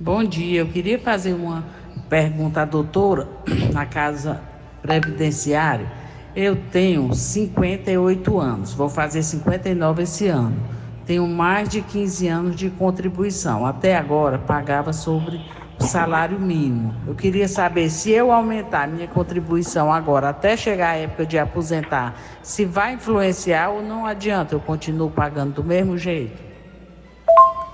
Bom 0.00 0.24
dia, 0.24 0.60
eu 0.60 0.66
queria 0.66 0.98
fazer 0.98 1.34
uma 1.34 1.62
pergunta 2.08 2.62
à 2.62 2.64
doutora 2.64 3.28
na 3.70 3.84
casa 3.84 4.40
previdenciária 4.80 6.03
eu 6.36 6.56
tenho 6.72 7.14
58 7.14 8.38
anos, 8.38 8.74
vou 8.74 8.88
fazer 8.88 9.22
59 9.22 10.02
esse 10.02 10.26
ano. 10.26 10.56
Tenho 11.06 11.26
mais 11.26 11.68
de 11.68 11.80
15 11.82 12.28
anos 12.28 12.56
de 12.56 12.70
contribuição. 12.70 13.66
Até 13.66 13.94
agora 13.94 14.38
pagava 14.38 14.92
sobre 14.92 15.40
o 15.78 15.84
salário 15.84 16.40
mínimo. 16.40 16.94
Eu 17.06 17.14
queria 17.14 17.46
saber 17.46 17.90
se 17.90 18.10
eu 18.10 18.32
aumentar 18.32 18.88
minha 18.88 19.06
contribuição 19.06 19.92
agora, 19.92 20.30
até 20.30 20.56
chegar 20.56 20.90
a 20.90 20.96
época 20.96 21.26
de 21.26 21.38
aposentar, 21.38 22.14
se 22.42 22.64
vai 22.64 22.94
influenciar 22.94 23.68
ou 23.68 23.82
não 23.82 24.06
adianta, 24.06 24.54
eu 24.54 24.60
continuo 24.60 25.10
pagando 25.10 25.52
do 25.52 25.64
mesmo 25.64 25.98
jeito. 25.98 26.42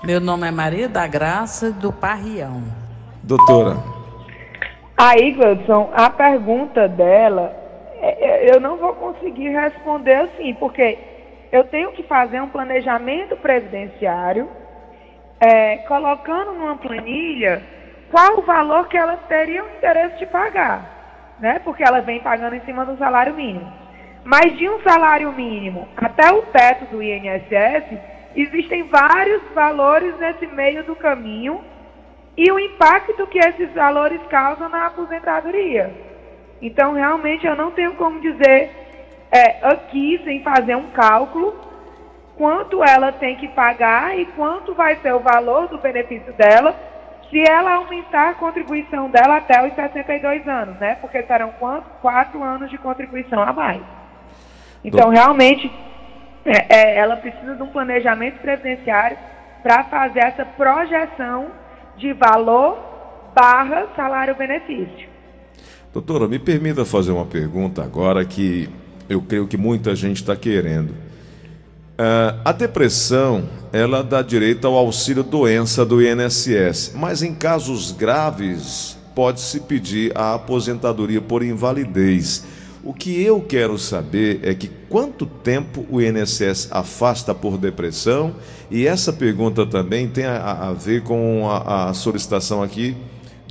Meu 0.03 0.19
nome 0.19 0.47
é 0.47 0.51
Maria 0.51 0.89
da 0.89 1.07
Graça 1.07 1.71
do 1.71 1.91
Parrião. 1.91 2.63
Doutora. 3.23 3.77
Aí, 4.97 5.31
Gleudson, 5.31 5.89
a 5.95 6.09
pergunta 6.09 6.87
dela 6.87 7.60
eu 8.41 8.59
não 8.59 8.77
vou 8.77 8.93
conseguir 8.95 9.49
responder 9.49 10.15
assim, 10.15 10.53
porque 10.55 10.97
eu 11.51 11.63
tenho 11.65 11.91
que 11.91 12.03
fazer 12.03 12.41
um 12.41 12.49
planejamento 12.49 13.35
previdenciário, 13.37 14.49
é, 15.39 15.77
colocando 15.87 16.53
numa 16.53 16.77
planilha 16.77 17.61
qual 18.09 18.39
o 18.39 18.41
valor 18.41 18.87
que 18.87 18.97
ela 18.97 19.15
teria 19.17 19.63
o 19.63 19.69
interesse 19.69 20.17
de 20.17 20.25
pagar, 20.25 21.35
né? 21.39 21.59
Porque 21.63 21.83
ela 21.83 22.01
vem 22.01 22.19
pagando 22.19 22.55
em 22.55 22.61
cima 22.61 22.85
do 22.85 22.97
salário 22.97 23.33
mínimo. 23.33 23.71
Mas 24.23 24.55
de 24.57 24.69
um 24.69 24.81
salário 24.81 25.31
mínimo 25.31 25.87
até 25.97 26.31
o 26.31 26.41
teto 26.43 26.85
do 26.91 27.01
INSS, 27.01 27.97
existem 28.35 28.83
vários 28.83 29.41
valores 29.53 30.17
nesse 30.19 30.45
meio 30.47 30.83
do 30.83 30.95
caminho 30.95 31.63
e 32.37 32.51
o 32.51 32.59
impacto 32.59 33.25
que 33.27 33.39
esses 33.39 33.71
valores 33.73 34.21
causam 34.29 34.69
na 34.69 34.87
aposentadoria. 34.87 36.10
Então, 36.61 36.93
realmente, 36.93 37.45
eu 37.45 37.55
não 37.55 37.71
tenho 37.71 37.95
como 37.95 38.19
dizer 38.21 38.71
é, 39.31 39.65
aqui, 39.67 40.21
sem 40.23 40.43
fazer 40.43 40.75
um 40.75 40.91
cálculo, 40.91 41.55
quanto 42.37 42.83
ela 42.83 43.11
tem 43.11 43.35
que 43.35 43.47
pagar 43.49 44.17
e 44.17 44.25
quanto 44.25 44.73
vai 44.73 44.95
ser 44.97 45.13
o 45.13 45.19
valor 45.19 45.67
do 45.67 45.77
benefício 45.77 46.33
dela 46.33 46.75
se 47.29 47.41
ela 47.49 47.75
aumentar 47.75 48.31
a 48.31 48.33
contribuição 48.33 49.09
dela 49.09 49.37
até 49.37 49.65
os 49.65 49.73
62 49.73 50.45
anos, 50.47 50.77
né? 50.79 50.95
Porque 50.99 51.23
serão 51.23 51.53
quanto? 51.57 51.85
Quatro 52.01 52.43
anos 52.43 52.69
de 52.69 52.77
contribuição 52.77 53.41
a 53.41 53.53
mais. 53.53 53.81
Então, 54.83 55.09
realmente, 55.09 55.71
é, 56.45 56.75
é, 56.75 56.97
ela 56.97 57.15
precisa 57.15 57.55
de 57.55 57.63
um 57.63 57.67
planejamento 57.67 58.39
previdenciário 58.39 59.17
para 59.63 59.85
fazer 59.85 60.19
essa 60.19 60.43
projeção 60.43 61.51
de 61.95 62.11
valor 62.11 63.31
barra 63.33 63.87
salário-benefício. 63.95 65.10
Doutora, 65.93 66.25
me 66.25 66.39
permita 66.39 66.85
fazer 66.85 67.11
uma 67.11 67.25
pergunta 67.25 67.83
agora 67.83 68.23
que 68.23 68.69
eu 69.09 69.21
creio 69.21 69.45
que 69.45 69.57
muita 69.57 69.93
gente 69.93 70.21
está 70.21 70.37
querendo. 70.37 70.91
Uh, 70.91 72.39
a 72.45 72.53
depressão, 72.53 73.43
ela 73.73 74.01
dá 74.01 74.21
direito 74.21 74.65
ao 74.65 74.77
auxílio 74.77 75.21
doença 75.21 75.85
do 75.85 76.01
INSS, 76.01 76.93
mas 76.95 77.21
em 77.21 77.35
casos 77.35 77.91
graves 77.91 78.97
pode-se 79.13 79.59
pedir 79.59 80.17
a 80.17 80.35
aposentadoria 80.35 81.19
por 81.19 81.43
invalidez. 81.43 82.45
O 82.81 82.93
que 82.93 83.21
eu 83.21 83.41
quero 83.41 83.77
saber 83.77 84.39
é 84.43 84.53
que 84.53 84.69
quanto 84.89 85.25
tempo 85.25 85.85
o 85.89 86.01
INSS 86.01 86.69
afasta 86.71 87.35
por 87.35 87.57
depressão 87.57 88.33
e 88.71 88.87
essa 88.87 89.11
pergunta 89.11 89.65
também 89.65 90.07
tem 90.07 90.23
a, 90.23 90.69
a 90.69 90.73
ver 90.73 91.03
com 91.03 91.49
a, 91.49 91.89
a 91.89 91.93
solicitação 91.93 92.63
aqui 92.63 92.95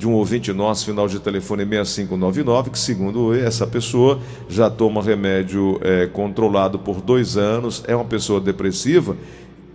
de 0.01 0.09
um 0.09 0.15
ouvinte 0.15 0.51
nosso, 0.51 0.87
final 0.87 1.07
de 1.07 1.21
telefone 1.21 1.63
6599, 1.67 2.71
que 2.71 2.79
segundo 2.79 3.35
essa 3.35 3.67
pessoa 3.67 4.19
já 4.49 4.71
toma 4.71 5.03
remédio 5.03 5.79
é, 5.83 6.07
controlado 6.07 6.79
por 6.79 7.03
dois 7.03 7.37
anos, 7.37 7.85
é 7.87 7.95
uma 7.95 8.07
pessoa 8.07 8.41
depressiva, 8.41 9.15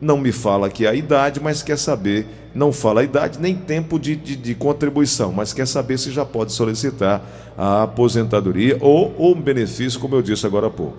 não 0.02 0.18
me 0.18 0.32
fala 0.32 0.66
aqui 0.66 0.88
a 0.88 0.96
idade, 0.96 1.40
mas 1.40 1.62
quer 1.62 1.78
saber, 1.78 2.26
não 2.56 2.74
fala 2.74 3.02
a 3.02 3.04
idade 3.04 3.40
nem 3.40 3.54
tempo 3.56 4.00
de, 4.00 4.16
de, 4.16 4.36
de 4.36 4.56
contribuição, 4.56 5.32
mas 5.32 5.54
quer 5.54 5.68
saber 5.68 6.00
se 6.00 6.10
já 6.10 6.26
pode 6.26 6.54
solicitar 6.54 7.22
a 7.56 7.84
aposentadoria 7.84 8.80
ou, 8.82 9.14
ou 9.20 9.36
um 9.36 9.40
benefício, 9.40 10.00
como 10.00 10.16
eu 10.16 10.24
disse 10.24 10.44
agora 10.48 10.66
há 10.66 10.72
pouco. 10.72 10.98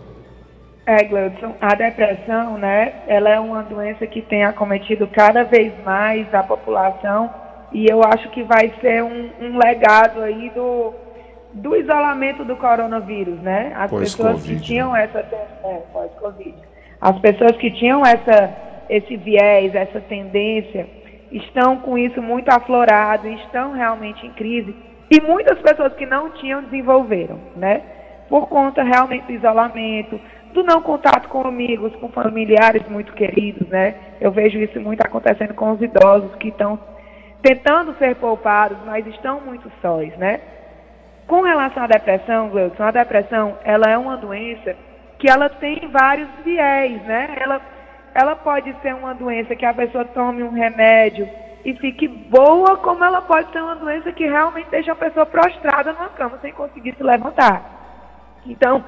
É, 0.86 1.02
Gleudson, 1.02 1.52
a 1.60 1.74
depressão, 1.74 2.58
né, 2.58 2.92
ela 3.08 3.28
é 3.28 3.40
uma 3.40 3.64
doença 3.64 4.06
que 4.06 4.22
tem 4.22 4.44
acometido 4.44 5.08
cada 5.08 5.42
vez 5.42 5.72
mais 5.84 6.32
a 6.32 6.44
população 6.44 7.28
e 7.72 7.86
eu 7.86 8.02
acho 8.02 8.28
que 8.30 8.42
vai 8.42 8.72
ser 8.80 9.02
um, 9.02 9.30
um 9.40 9.58
legado 9.58 10.22
aí 10.22 10.50
do, 10.50 10.94
do 11.52 11.76
isolamento 11.76 12.44
do 12.44 12.56
coronavírus, 12.56 13.40
né? 13.40 13.72
As 13.76 13.90
pessoas 13.90 14.42
que 14.42 14.60
tinham 14.60 14.92
né? 14.92 15.04
essa 15.04 15.18
é, 15.18 15.82
pós-Covid. 15.92 16.54
As 17.00 17.18
pessoas 17.18 17.56
que 17.56 17.70
tinham 17.70 18.04
essa, 18.04 18.54
esse 18.88 19.16
viés, 19.16 19.74
essa 19.74 20.00
tendência, 20.00 20.86
estão 21.30 21.78
com 21.78 21.98
isso 21.98 22.22
muito 22.22 22.48
aflorado, 22.48 23.28
estão 23.28 23.72
realmente 23.72 24.26
em 24.26 24.30
crise. 24.30 24.74
E 25.10 25.20
muitas 25.20 25.58
pessoas 25.60 25.92
que 25.94 26.06
não 26.06 26.30
tinham 26.30 26.62
desenvolveram, 26.62 27.38
né? 27.56 27.82
Por 28.28 28.48
conta 28.48 28.82
realmente 28.82 29.26
do 29.26 29.32
isolamento, 29.32 30.20
do 30.52 30.64
não 30.64 30.82
contato 30.82 31.28
com 31.28 31.46
amigos, 31.46 31.94
com 31.96 32.08
familiares 32.08 32.82
muito 32.88 33.12
queridos, 33.12 33.68
né? 33.68 33.94
Eu 34.20 34.32
vejo 34.32 34.58
isso 34.58 34.80
muito 34.80 35.02
acontecendo 35.02 35.54
com 35.54 35.72
os 35.72 35.80
idosos 35.80 36.34
que 36.36 36.48
estão 36.48 36.78
tentando 37.42 37.94
ser 37.98 38.16
poupados, 38.16 38.78
mas 38.84 39.06
estão 39.06 39.40
muito 39.40 39.70
sós, 39.80 40.16
né? 40.16 40.40
Com 41.26 41.42
relação 41.42 41.82
à 41.82 41.86
depressão, 41.86 42.52
Wilson, 42.52 42.82
a 42.82 42.90
depressão, 42.90 43.58
ela 43.64 43.90
é 43.90 43.98
uma 43.98 44.16
doença 44.16 44.76
que 45.18 45.28
ela 45.28 45.48
tem 45.48 45.88
vários 45.88 46.28
viés, 46.44 47.02
né? 47.02 47.36
Ela, 47.40 47.60
ela 48.14 48.36
pode 48.36 48.74
ser 48.80 48.94
uma 48.94 49.14
doença 49.14 49.56
que 49.56 49.64
a 49.64 49.74
pessoa 49.74 50.04
tome 50.04 50.42
um 50.42 50.50
remédio 50.50 51.28
e 51.64 51.74
fique 51.74 52.06
boa, 52.06 52.76
como 52.76 53.04
ela 53.04 53.20
pode 53.22 53.50
ser 53.50 53.60
uma 53.60 53.74
doença 53.74 54.12
que 54.12 54.24
realmente 54.24 54.70
deixa 54.70 54.92
a 54.92 54.96
pessoa 54.96 55.26
prostrada 55.26 55.92
numa 55.92 56.10
cama 56.10 56.38
sem 56.40 56.52
conseguir 56.52 56.94
se 56.94 57.02
levantar. 57.02 58.40
Então, 58.46 58.84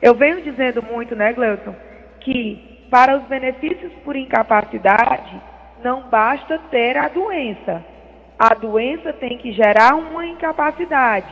eu 0.00 0.14
venho 0.14 0.40
dizendo 0.40 0.82
muito, 0.82 1.14
né, 1.14 1.32
Gleuton, 1.34 1.74
que 2.20 2.86
para 2.90 3.16
os 3.16 3.22
benefícios 3.24 3.92
por 4.04 4.16
incapacidade, 4.16 5.40
não 5.82 6.02
basta 6.08 6.58
ter 6.70 6.96
a 6.96 7.08
doença, 7.08 7.84
a 8.38 8.54
doença 8.54 9.12
tem 9.12 9.38
que 9.38 9.52
gerar 9.52 9.94
uma 9.94 10.26
incapacidade. 10.26 11.28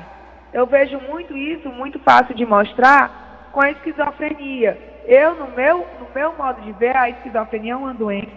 Eu 0.53 0.67
vejo 0.67 0.99
muito 1.09 1.37
isso, 1.37 1.69
muito 1.69 1.99
fácil 2.01 2.35
de 2.35 2.45
mostrar 2.45 3.49
com 3.53 3.61
a 3.61 3.71
esquizofrenia. 3.71 4.79
Eu, 5.07 5.35
no 5.35 5.49
meu, 5.49 5.87
no 5.99 6.07
meu 6.15 6.33
modo 6.37 6.61
de 6.63 6.73
ver, 6.73 6.97
a 6.97 7.09
esquizofrenia 7.09 7.73
é 7.73 7.77
uma 7.77 7.95
doença 7.95 8.31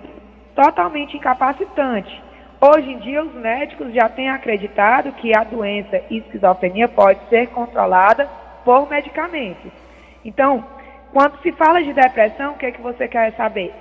totalmente 0.55 1.17
incapacitante. 1.17 2.21
Hoje 2.61 2.91
em 2.91 2.99
dia, 2.99 3.21
os 3.21 3.33
médicos 3.33 3.93
já 3.93 4.07
têm 4.07 4.29
acreditado 4.29 5.11
que 5.13 5.35
a 5.35 5.43
doença 5.43 6.01
esquizofrenia 6.09 6.87
pode 6.87 7.19
ser 7.29 7.47
controlada 7.47 8.29
por 8.63 8.89
medicamentos. 8.89 9.71
Então, 10.23 10.63
quando 11.11 11.39
se 11.41 11.51
fala 11.51 11.83
de 11.83 11.93
depressão, 11.93 12.53
o 12.53 12.57
que, 12.57 12.67
é 12.67 12.71
que 12.71 12.81
você 12.81 13.07
quer 13.07 13.33
saber? 13.33 13.73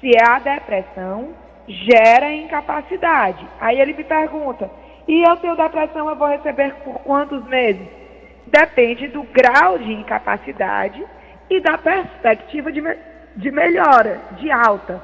Se 0.00 0.10
é 0.14 0.28
a 0.28 0.38
depressão 0.38 1.30
gera 1.66 2.32
incapacidade. 2.32 3.46
Aí 3.60 3.80
ele 3.80 3.94
me 3.94 4.04
pergunta: 4.04 4.70
e 5.06 5.22
eu 5.22 5.36
tenho 5.36 5.56
depressão, 5.56 6.08
eu 6.08 6.16
vou 6.16 6.28
receber 6.28 6.74
por 6.84 6.98
quantos 7.00 7.44
meses? 7.46 7.86
Depende 8.46 9.08
do 9.08 9.22
grau 9.24 9.78
de 9.78 9.92
incapacidade 9.92 11.04
e 11.50 11.60
da 11.60 11.76
perspectiva 11.78 12.72
de, 12.72 12.82
de 13.36 13.50
melhora, 13.50 14.20
de 14.32 14.50
alta. 14.50 15.02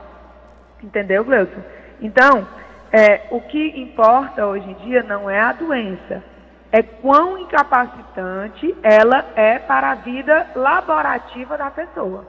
Entendeu, 0.83 1.25
Gleuson? 1.25 1.63
Então, 2.01 2.47
é, 2.93 3.23
o 3.31 3.41
que 3.41 3.81
importa 3.81 4.47
hoje 4.47 4.69
em 4.69 4.75
dia 4.87 5.03
não 5.03 5.31
é 5.31 5.41
a 5.41 5.53
doença, 5.53 6.23
é 6.71 6.83
quão 6.83 7.39
incapacitante 7.39 8.75
ela 8.83 9.25
é 9.37 9.59
para 9.59 9.91
a 9.91 9.95
vida 9.95 10.49
laborativa 10.55 11.57
da 11.57 11.71
pessoa. 11.71 12.25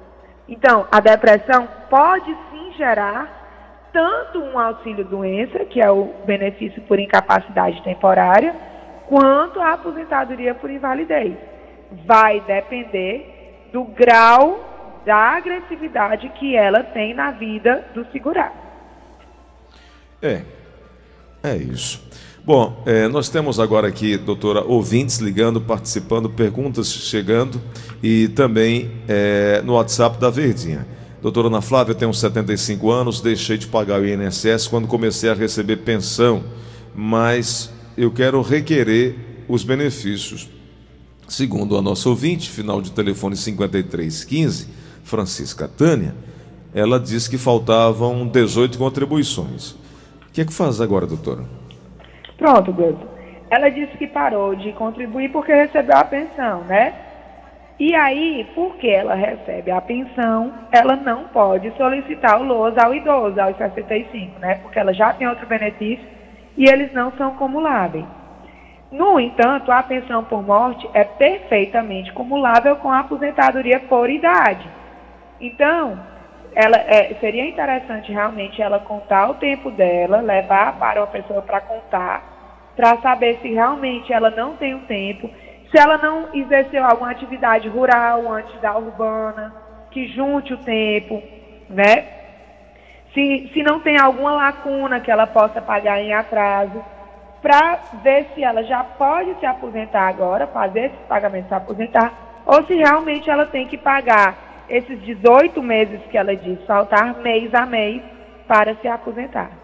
Então, 0.47 0.87
a 0.91 0.99
depressão 0.99 1.67
pode 1.89 2.35
sim 2.51 2.73
gerar 2.73 3.42
tanto 3.93 4.39
um 4.39 4.57
auxílio 4.57 5.05
doença, 5.05 5.63
que 5.65 5.79
é 5.79 5.89
o 5.89 6.11
benefício 6.25 6.81
por 6.81 6.99
incapacidade 6.99 7.81
temporária, 7.83 8.53
quanto 9.07 9.61
a 9.61 9.73
aposentadoria 9.73 10.55
por 10.55 10.69
invalidez. 10.69 11.37
Vai 12.05 12.41
depender 12.41 13.69
do 13.71 13.83
grau 13.83 15.01
da 15.05 15.15
agressividade 15.15 16.27
que 16.39 16.55
ela 16.55 16.83
tem 16.83 17.13
na 17.13 17.31
vida 17.31 17.85
do 17.93 18.05
segurado. 18.11 18.55
É, 20.21 20.41
é 21.43 21.55
isso. 21.55 22.01
Bom, 22.45 22.83
é, 22.85 23.07
nós 23.07 23.29
temos 23.29 23.59
agora 23.59 23.87
aqui, 23.87 24.17
doutora, 24.17 24.61
ouvintes 24.61 25.19
ligando, 25.19 25.61
participando, 25.61 26.29
perguntas 26.29 26.91
chegando 26.91 27.61
e 28.01 28.27
também 28.29 28.91
é, 29.07 29.61
no 29.61 29.75
WhatsApp 29.75 30.19
da 30.19 30.29
Verdinha. 30.29 30.85
Doutora 31.23 31.47
Ana 31.47 31.61
Flávia, 31.61 31.95
tenho 31.95 32.13
75 32.13 32.91
anos, 32.91 33.21
deixei 33.21 33.57
de 33.57 33.65
pagar 33.65 34.01
o 34.01 34.05
INSS 34.05 34.67
quando 34.67 34.89
comecei 34.89 35.29
a 35.29 35.33
receber 35.33 35.77
pensão, 35.77 36.43
mas 36.93 37.73
eu 37.97 38.11
quero 38.11 38.41
requerer 38.41 39.15
os 39.47 39.63
benefícios. 39.63 40.49
Segundo 41.25 41.77
a 41.77 41.81
nossa 41.81 42.09
ouvinte, 42.09 42.49
final 42.49 42.81
de 42.81 42.91
telefone 42.91 43.37
5315, 43.37 44.67
Francisca 45.05 45.65
Tânia, 45.65 46.13
ela 46.75 46.99
disse 46.99 47.29
que 47.29 47.37
faltavam 47.37 48.27
18 48.27 48.77
contribuições. 48.77 49.71
O 50.27 50.33
que 50.33 50.41
é 50.41 50.45
que 50.45 50.53
faz 50.53 50.81
agora, 50.81 51.07
doutora? 51.07 51.45
Pronto, 52.37 52.73
Gleison. 52.73 53.07
Ela 53.49 53.69
disse 53.69 53.97
que 53.97 54.07
parou 54.07 54.55
de 54.55 54.73
contribuir 54.73 55.31
porque 55.31 55.53
recebeu 55.53 55.95
a 55.95 56.03
pensão, 56.03 56.65
né? 56.65 57.12
E 57.79 57.95
aí, 57.95 58.47
porque 58.53 58.87
ela 58.87 59.15
recebe 59.15 59.71
a 59.71 59.81
pensão, 59.81 60.53
ela 60.71 60.95
não 60.95 61.25
pode 61.25 61.71
solicitar 61.75 62.39
o 62.39 62.43
LOAS 62.43 62.77
ao 62.77 62.93
idoso, 62.93 63.39
aos 63.39 63.57
65, 63.57 64.39
né? 64.39 64.55
Porque 64.61 64.77
ela 64.77 64.93
já 64.93 65.11
tem 65.13 65.27
outro 65.27 65.47
benefício 65.47 66.05
e 66.55 66.65
eles 66.65 66.93
não 66.93 67.11
são 67.13 67.35
cumuláveis. 67.35 68.05
No 68.91 69.19
entanto, 69.19 69.71
a 69.71 69.81
pensão 69.81 70.23
por 70.23 70.43
morte 70.43 70.87
é 70.93 71.03
perfeitamente 71.03 72.13
cumulável 72.13 72.75
com 72.75 72.91
a 72.91 72.99
aposentadoria 72.99 73.79
por 73.79 74.07
idade. 74.07 74.69
Então, 75.41 75.99
ela, 76.55 76.77
é, 76.77 77.15
seria 77.19 77.43
interessante 77.47 78.11
realmente 78.11 78.61
ela 78.61 78.77
contar 78.77 79.31
o 79.31 79.33
tempo 79.33 79.71
dela, 79.71 80.21
levar 80.21 80.77
para 80.77 81.01
uma 81.01 81.07
pessoa 81.07 81.41
para 81.41 81.59
contar, 81.59 82.71
para 82.75 82.97
saber 82.97 83.39
se 83.41 83.51
realmente 83.51 84.13
ela 84.13 84.29
não 84.29 84.55
tem 84.57 84.75
o 84.75 84.81
tempo 84.81 85.27
se 85.73 85.79
ela 85.79 85.97
não 85.97 86.29
exerceu 86.35 86.85
alguma 86.85 87.09
atividade 87.09 87.67
rural 87.67 88.31
antes 88.31 88.61
da 88.61 88.77
urbana, 88.77 89.51
que 89.89 90.07
junte 90.07 90.53
o 90.53 90.57
tempo, 90.57 91.19
né? 91.67 92.05
Se, 93.11 93.49
se 93.51 93.63
não 93.63 93.79
tem 93.79 93.99
alguma 93.99 94.33
lacuna 94.33 94.99
que 94.99 95.09
ela 95.09 95.25
possa 95.25 95.59
pagar 95.59 95.99
em 95.99 96.13
atraso, 96.13 96.79
para 97.41 97.79
ver 98.03 98.27
se 98.35 98.43
ela 98.43 98.63
já 98.63 98.83
pode 98.83 99.33
se 99.39 99.47
aposentar 99.47 100.07
agora, 100.07 100.45
fazer 100.45 100.85
esse 100.85 100.97
pagamento 101.09 101.47
se 101.47 101.55
aposentar, 101.55 102.13
ou 102.45 102.63
se 102.65 102.75
realmente 102.75 103.27
ela 103.27 103.47
tem 103.47 103.65
que 103.65 103.77
pagar 103.77 104.65
esses 104.69 105.01
18 105.01 105.59
meses 105.61 105.99
que 106.11 106.17
ela 106.19 106.35
diz, 106.35 106.63
faltar 106.67 107.15
mês 107.15 107.51
a 107.51 107.65
mês 107.65 108.03
para 108.47 108.75
se 108.75 108.87
aposentar. 108.87 109.62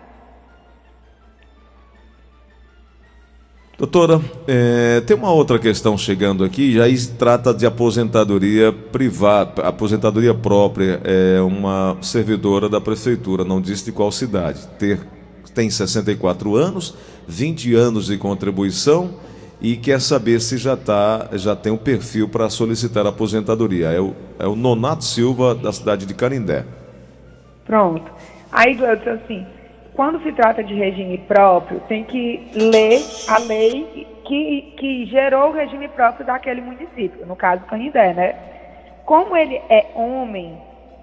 Doutora, 3.80 4.20
é, 4.46 5.00
tem 5.08 5.16
uma 5.16 5.32
outra 5.32 5.58
questão 5.58 5.98
chegando 5.98 6.44
aqui, 6.44 6.74
já 6.74 6.84
trata 7.18 7.54
de 7.54 7.66
aposentadoria 7.66 8.74
privada, 8.74 9.62
aposentadoria 9.62 10.34
própria, 10.34 11.00
é 11.02 11.40
uma 11.40 11.96
servidora 12.02 12.68
da 12.68 12.82
prefeitura, 12.82 13.46
não 13.46 13.62
disse 13.62 13.86
de 13.86 13.94
qual 13.94 14.12
cidade. 14.12 14.68
Ter, 14.78 15.00
tem 15.56 15.70
64 15.70 16.58
anos, 16.58 16.94
20 17.26 17.74
anos 17.74 18.08
de 18.08 18.18
contribuição 18.18 19.12
e 19.62 19.78
quer 19.78 20.02
saber 20.02 20.42
se 20.42 20.58
já, 20.58 20.76
tá, 20.76 21.30
já 21.36 21.56
tem 21.56 21.72
um 21.72 21.78
perfil 21.78 22.28
para 22.28 22.50
solicitar 22.50 23.08
aposentadoria. 23.08 23.88
É 23.92 24.02
o, 24.02 24.14
é 24.40 24.46
o 24.46 24.58
Nonato 24.58 25.06
Silva, 25.06 25.56
da 25.56 25.72
cidade 25.72 26.06
de 26.06 26.14
Canindé. 26.14 26.66
Pronto. 27.64 28.12
Aí, 28.52 28.74
Gleudson, 28.74 29.12
assim, 29.12 29.46
quando 30.00 30.24
se 30.24 30.32
trata 30.32 30.64
de 30.64 30.74
regime 30.74 31.18
próprio, 31.18 31.82
tem 31.82 32.06
que 32.06 32.50
ler 32.56 33.02
a 33.28 33.38
lei 33.38 34.08
que, 34.24 34.74
que 34.78 35.06
gerou 35.08 35.50
o 35.50 35.52
regime 35.52 35.90
próprio 35.90 36.26
daquele 36.26 36.62
município, 36.62 37.26
no 37.26 37.36
caso 37.36 37.66
Canindé, 37.66 38.14
né? 38.14 38.36
Como 39.06 39.36
ele 39.36 39.62
é 39.70 39.88
homem, 39.96 40.58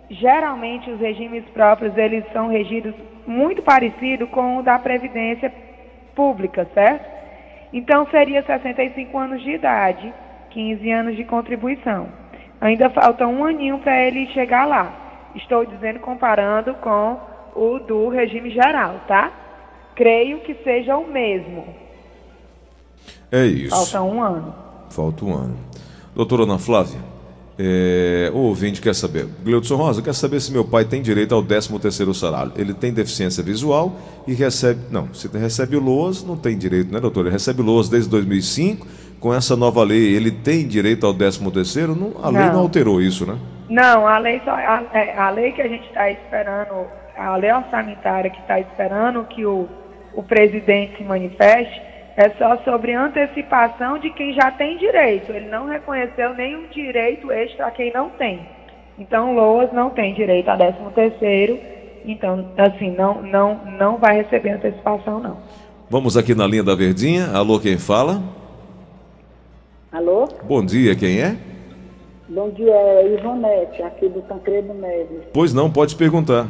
geralmente 0.08 0.90
os 0.90 0.98
regimes 0.98 1.44
próprios 1.52 1.94
eles 1.98 2.24
são 2.32 2.48
regidos 2.48 2.94
muito 3.26 3.60
parecido 3.60 4.28
com 4.28 4.56
o 4.56 4.62
da 4.62 4.78
previdência 4.78 5.52
pública, 6.14 6.66
certo? 6.72 7.04
Então 7.74 8.06
seria 8.06 8.42
65 8.44 9.18
anos 9.18 9.42
de 9.42 9.50
idade, 9.50 10.10
15 10.48 10.90
anos 10.90 11.16
de 11.16 11.24
contribuição. 11.24 12.08
Ainda 12.62 12.88
falta 12.88 13.26
um 13.26 13.44
aninho 13.44 13.78
para 13.78 14.00
ele 14.00 14.26
chegar 14.28 14.64
lá. 14.64 14.90
Estou 15.34 15.66
dizendo 15.66 16.00
comparando 16.00 16.72
com 16.76 17.35
o 17.56 17.78
do 17.78 18.08
regime 18.08 18.50
geral, 18.50 19.00
tá? 19.08 19.32
Creio 19.94 20.40
que 20.40 20.54
seja 20.62 20.96
o 20.96 21.10
mesmo. 21.10 21.66
É 23.32 23.44
isso. 23.46 23.74
Falta 23.74 24.02
um 24.02 24.22
ano. 24.22 24.54
Falta 24.90 25.24
um 25.24 25.34
ano. 25.34 25.56
Doutora 26.14 26.44
Ana 26.44 26.58
Flávia, 26.58 27.00
é, 27.58 28.30
o 28.34 28.38
ouvinte 28.38 28.80
quer 28.80 28.94
saber. 28.94 29.26
Gleudson 29.42 29.76
Rosa 29.76 30.02
quer 30.02 30.14
saber 30.14 30.40
se 30.40 30.52
meu 30.52 30.64
pai 30.64 30.84
tem 30.84 31.00
direito 31.00 31.34
ao 31.34 31.42
13 31.42 31.78
terceiro 31.78 32.12
salário. 32.14 32.52
Ele 32.56 32.74
tem 32.74 32.92
deficiência 32.92 33.42
visual 33.42 33.96
e 34.26 34.34
recebe... 34.34 34.80
Não, 34.90 35.12
se 35.14 35.28
recebe 35.28 35.76
o 35.76 35.80
LOAS, 35.80 36.22
não 36.22 36.36
tem 36.36 36.56
direito, 36.56 36.92
né, 36.92 37.00
doutor? 37.00 37.22
Ele 37.22 37.32
recebe 37.32 37.62
o 37.62 37.64
LOAS 37.64 37.88
desde 37.88 38.10
2005. 38.10 38.86
Com 39.18 39.32
essa 39.32 39.56
nova 39.56 39.82
lei, 39.82 40.14
ele 40.14 40.30
tem 40.30 40.68
direito 40.68 41.06
ao 41.06 41.14
13 41.14 41.50
terceiro? 41.50 41.94
Não, 41.94 42.12
a 42.22 42.30
não. 42.30 42.40
lei 42.40 42.50
não 42.50 42.60
alterou 42.60 43.00
isso, 43.00 43.26
né? 43.26 43.38
Não, 43.68 44.06
a 44.06 44.18
lei, 44.18 44.40
só, 44.44 44.50
a, 44.50 44.84
é, 44.92 45.18
a 45.18 45.30
lei 45.30 45.52
que 45.52 45.62
a 45.62 45.68
gente 45.68 45.86
está 45.86 46.10
esperando 46.10 46.86
a 47.16 47.36
lei 47.36 47.52
orçamentária 47.52 48.30
que 48.30 48.40
está 48.40 48.60
esperando 48.60 49.24
que 49.24 49.44
o, 49.44 49.68
o 50.14 50.22
presidente 50.22 50.98
se 50.98 51.04
manifeste 51.04 51.80
é 52.16 52.30
só 52.30 52.56
sobre 52.64 52.94
antecipação 52.94 53.98
de 53.98 54.10
quem 54.10 54.32
já 54.32 54.50
tem 54.50 54.78
direito. 54.78 55.30
Ele 55.30 55.48
não 55.48 55.66
reconheceu 55.66 56.34
nenhum 56.34 56.66
direito 56.68 57.30
extra 57.30 57.66
a 57.66 57.70
quem 57.70 57.92
não 57.92 58.08
tem. 58.10 58.40
Então, 58.98 59.34
Loas 59.34 59.70
não 59.72 59.90
tem 59.90 60.14
direito 60.14 60.48
a 60.48 60.56
13 60.56 60.78
terceiro. 60.94 61.58
Então, 62.06 62.52
assim, 62.56 62.90
não, 62.90 63.20
não, 63.20 63.60
não 63.78 63.98
vai 63.98 64.22
receber 64.22 64.50
antecipação, 64.50 65.20
não. 65.20 65.36
Vamos 65.90 66.16
aqui 66.16 66.34
na 66.34 66.46
linha 66.46 66.64
da 66.64 66.74
Verdinha. 66.74 67.30
Alô, 67.34 67.60
quem 67.60 67.76
fala? 67.76 68.22
Alô? 69.92 70.26
Bom 70.44 70.64
dia, 70.64 70.96
quem 70.96 71.20
é? 71.20 71.36
Bom 72.28 72.50
dia, 72.50 72.72
é 72.72 73.14
Ivonete, 73.14 73.82
aqui 73.82 74.08
do 74.08 74.20
Tancredo 74.22 74.72
Neves. 74.74 75.22
Pois 75.32 75.52
não, 75.52 75.70
pode 75.70 75.94
perguntar. 75.94 76.48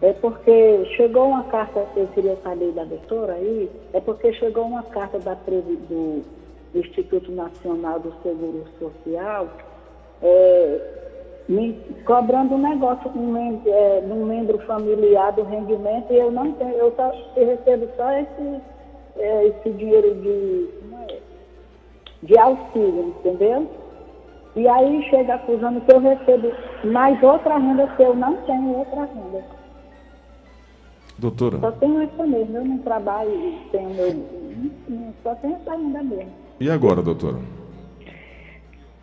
É 0.00 0.12
porque 0.12 0.84
chegou 0.96 1.28
uma 1.28 1.44
carta, 1.44 1.84
eu 1.96 2.06
queria 2.08 2.36
saber 2.36 2.70
da 2.72 2.84
doutora 2.84 3.32
aí, 3.32 3.68
é 3.92 4.00
porque 4.00 4.32
chegou 4.34 4.64
uma 4.64 4.84
carta 4.84 5.18
da, 5.18 5.34
do 5.34 6.24
Instituto 6.74 7.32
Nacional 7.32 7.98
do 7.98 8.12
Seguro 8.22 8.64
Social 8.78 9.48
é, 10.22 10.80
me 11.48 11.74
cobrando 12.04 12.54
um 12.54 12.58
negócio 12.58 13.10
um 13.14 13.32
membro, 13.32 13.70
é, 13.70 14.02
um 14.04 14.24
membro 14.26 14.58
familiar 14.66 15.32
do 15.32 15.42
rendimento 15.44 16.12
e 16.12 16.18
eu 16.18 16.30
não 16.30 16.52
tenho, 16.52 16.72
eu, 16.72 16.92
só, 16.94 17.12
eu 17.36 17.46
recebo 17.46 17.88
só 17.96 18.12
esse, 18.12 18.60
é, 19.16 19.46
esse 19.46 19.70
dinheiro 19.70 20.14
de, 20.16 20.68
é, 21.08 21.18
de 22.22 22.38
auxílio, 22.38 23.14
entendeu? 23.18 23.66
E 24.56 24.66
aí 24.66 25.02
chega 25.08 25.34
acusando 25.34 25.80
que 25.82 25.92
eu 25.92 26.00
recebo 26.00 26.52
mais 26.84 27.22
outra 27.22 27.56
renda 27.58 27.86
que 27.96 28.02
eu 28.02 28.14
não 28.14 28.36
tenho 28.38 28.78
outra 28.78 29.04
renda. 29.04 29.57
Doutora? 31.18 31.58
Só 31.58 31.72
tenho 31.72 32.00
essa 32.00 32.26
mesmo, 32.26 32.56
eu 32.56 32.64
não 32.64 32.78
trabalho, 32.78 33.54
tenho 33.72 33.90
meu. 33.90 35.12
Só 35.22 35.34
tenho 35.36 35.56
essa 35.56 35.72
ainda 35.72 36.02
mesmo. 36.02 36.32
E 36.60 36.70
agora, 36.70 37.02
doutora? 37.02 37.38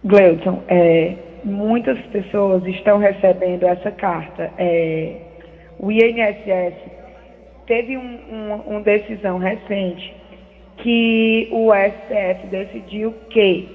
Gleudson, 0.03 0.61
é, 0.67 1.17
muitas 1.43 1.99
pessoas 2.07 2.65
estão 2.65 2.99
recebendo 2.99 3.63
essa 3.63 3.91
carta. 3.91 4.51
É, 4.57 5.17
o 5.79 5.91
INSS 5.91 6.75
teve 7.67 7.97
uma 7.97 8.55
um, 8.55 8.77
um 8.77 8.81
decisão 8.81 9.37
recente 9.37 10.15
que 10.77 11.49
o 11.51 11.71
STF 11.73 12.47
decidiu 12.47 13.13
que 13.29 13.67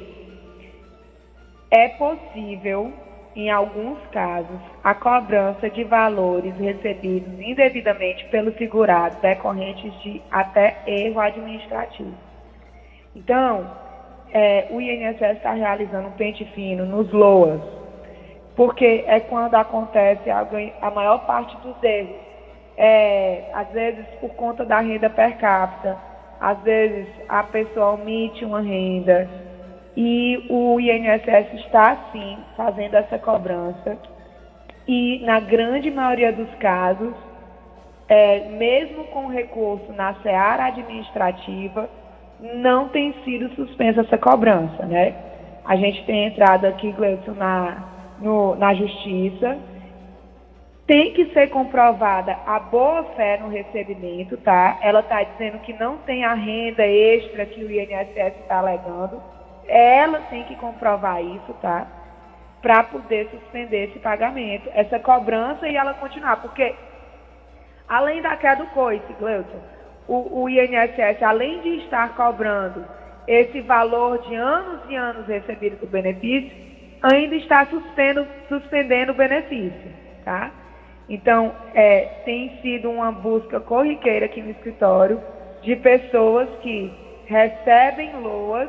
é 1.70 1.88
possível 1.88 2.92
em 3.40 3.50
alguns 3.50 3.98
casos, 4.12 4.60
a 4.82 4.94
cobrança 4.94 5.70
de 5.70 5.84
valores 5.84 6.54
recebidos 6.56 7.40
indevidamente 7.40 8.24
pelo 8.26 8.52
segurado 8.58 9.16
decorrentes 9.20 9.92
de 10.02 10.20
até 10.30 10.78
erro 10.86 11.20
administrativo. 11.20 12.14
Então, 13.16 13.70
é, 14.32 14.68
o 14.70 14.80
INSS 14.80 15.36
está 15.36 15.52
realizando 15.52 16.08
um 16.08 16.12
pente 16.12 16.44
fino 16.54 16.84
nos 16.84 17.10
LOAS, 17.12 17.60
porque 18.54 19.04
é 19.06 19.20
quando 19.20 19.54
acontece 19.54 20.30
a, 20.30 20.46
a 20.82 20.90
maior 20.90 21.26
parte 21.26 21.56
dos 21.58 21.82
erros. 21.82 22.30
É, 22.76 23.50
às 23.52 23.68
vezes 23.72 24.06
por 24.20 24.30
conta 24.30 24.64
da 24.64 24.80
renda 24.80 25.10
per 25.10 25.36
capita, 25.36 25.98
às 26.40 26.58
vezes 26.62 27.06
a 27.28 27.42
pessoa 27.42 27.92
omite 27.92 28.44
uma 28.44 28.60
renda 28.60 29.28
e 29.96 30.46
o 30.48 30.78
INSS 30.78 31.54
está 31.64 32.10
sim 32.12 32.38
fazendo 32.56 32.94
essa 32.94 33.18
cobrança 33.18 33.98
e 34.92 35.20
na 35.24 35.38
grande 35.38 35.88
maioria 35.88 36.32
dos 36.32 36.52
casos, 36.56 37.14
é, 38.08 38.48
mesmo 38.48 39.04
com 39.04 39.28
recurso 39.28 39.92
na 39.92 40.14
seara 40.14 40.66
administrativa, 40.66 41.88
não 42.54 42.88
tem 42.88 43.14
sido 43.24 43.54
suspensa 43.54 44.00
essa 44.00 44.18
cobrança, 44.18 44.84
né? 44.86 45.14
A 45.64 45.76
gente 45.76 46.04
tem 46.06 46.26
entrado 46.26 46.64
aqui, 46.64 46.90
Gleison, 46.90 47.34
na, 47.34 47.84
no, 48.20 48.56
na 48.56 48.74
justiça. 48.74 49.58
Tem 50.88 51.12
que 51.12 51.26
ser 51.26 51.50
comprovada 51.50 52.36
a 52.44 52.58
boa 52.58 53.04
fé 53.14 53.38
no 53.38 53.48
recebimento, 53.48 54.36
tá? 54.38 54.78
Ela 54.82 55.00
está 55.00 55.22
dizendo 55.22 55.60
que 55.60 55.72
não 55.74 55.98
tem 55.98 56.24
a 56.24 56.34
renda 56.34 56.84
extra 56.84 57.46
que 57.46 57.62
o 57.62 57.70
INSS 57.70 58.40
está 58.40 58.58
alegando. 58.58 59.22
Ela 59.66 60.20
tem 60.30 60.44
que 60.44 60.56
comprovar 60.56 61.22
isso, 61.22 61.54
tá? 61.60 61.86
Para 62.62 62.82
poder 62.84 63.28
suspender 63.30 63.90
esse 63.90 63.98
pagamento, 63.98 64.68
essa 64.74 64.98
cobrança 64.98 65.66
e 65.68 65.76
ela 65.76 65.94
continuar. 65.94 66.36
Porque, 66.36 66.74
além 67.88 68.20
da 68.20 68.36
queda 68.36 68.64
do 68.64 68.70
coice, 68.70 69.12
Gleuton, 69.18 69.60
o, 70.06 70.42
o 70.42 70.48
INSS, 70.48 71.22
além 71.22 71.60
de 71.60 71.76
estar 71.84 72.14
cobrando 72.16 72.84
esse 73.26 73.60
valor 73.60 74.18
de 74.22 74.34
anos 74.34 74.80
e 74.88 74.96
anos 74.96 75.26
recebido 75.26 75.76
do 75.76 75.86
benefício, 75.86 76.50
ainda 77.02 77.36
está 77.36 77.64
suspendendo, 77.66 78.26
suspendendo 78.48 79.12
o 79.12 79.14
benefício, 79.14 79.92
tá? 80.24 80.50
Então, 81.08 81.52
é, 81.74 82.22
tem 82.24 82.60
sido 82.62 82.90
uma 82.90 83.10
busca 83.10 83.58
corriqueira 83.60 84.26
aqui 84.26 84.42
no 84.42 84.50
escritório 84.50 85.20
de 85.62 85.76
pessoas 85.76 86.48
que 86.60 86.92
recebem 87.26 88.12
LOAS 88.20 88.68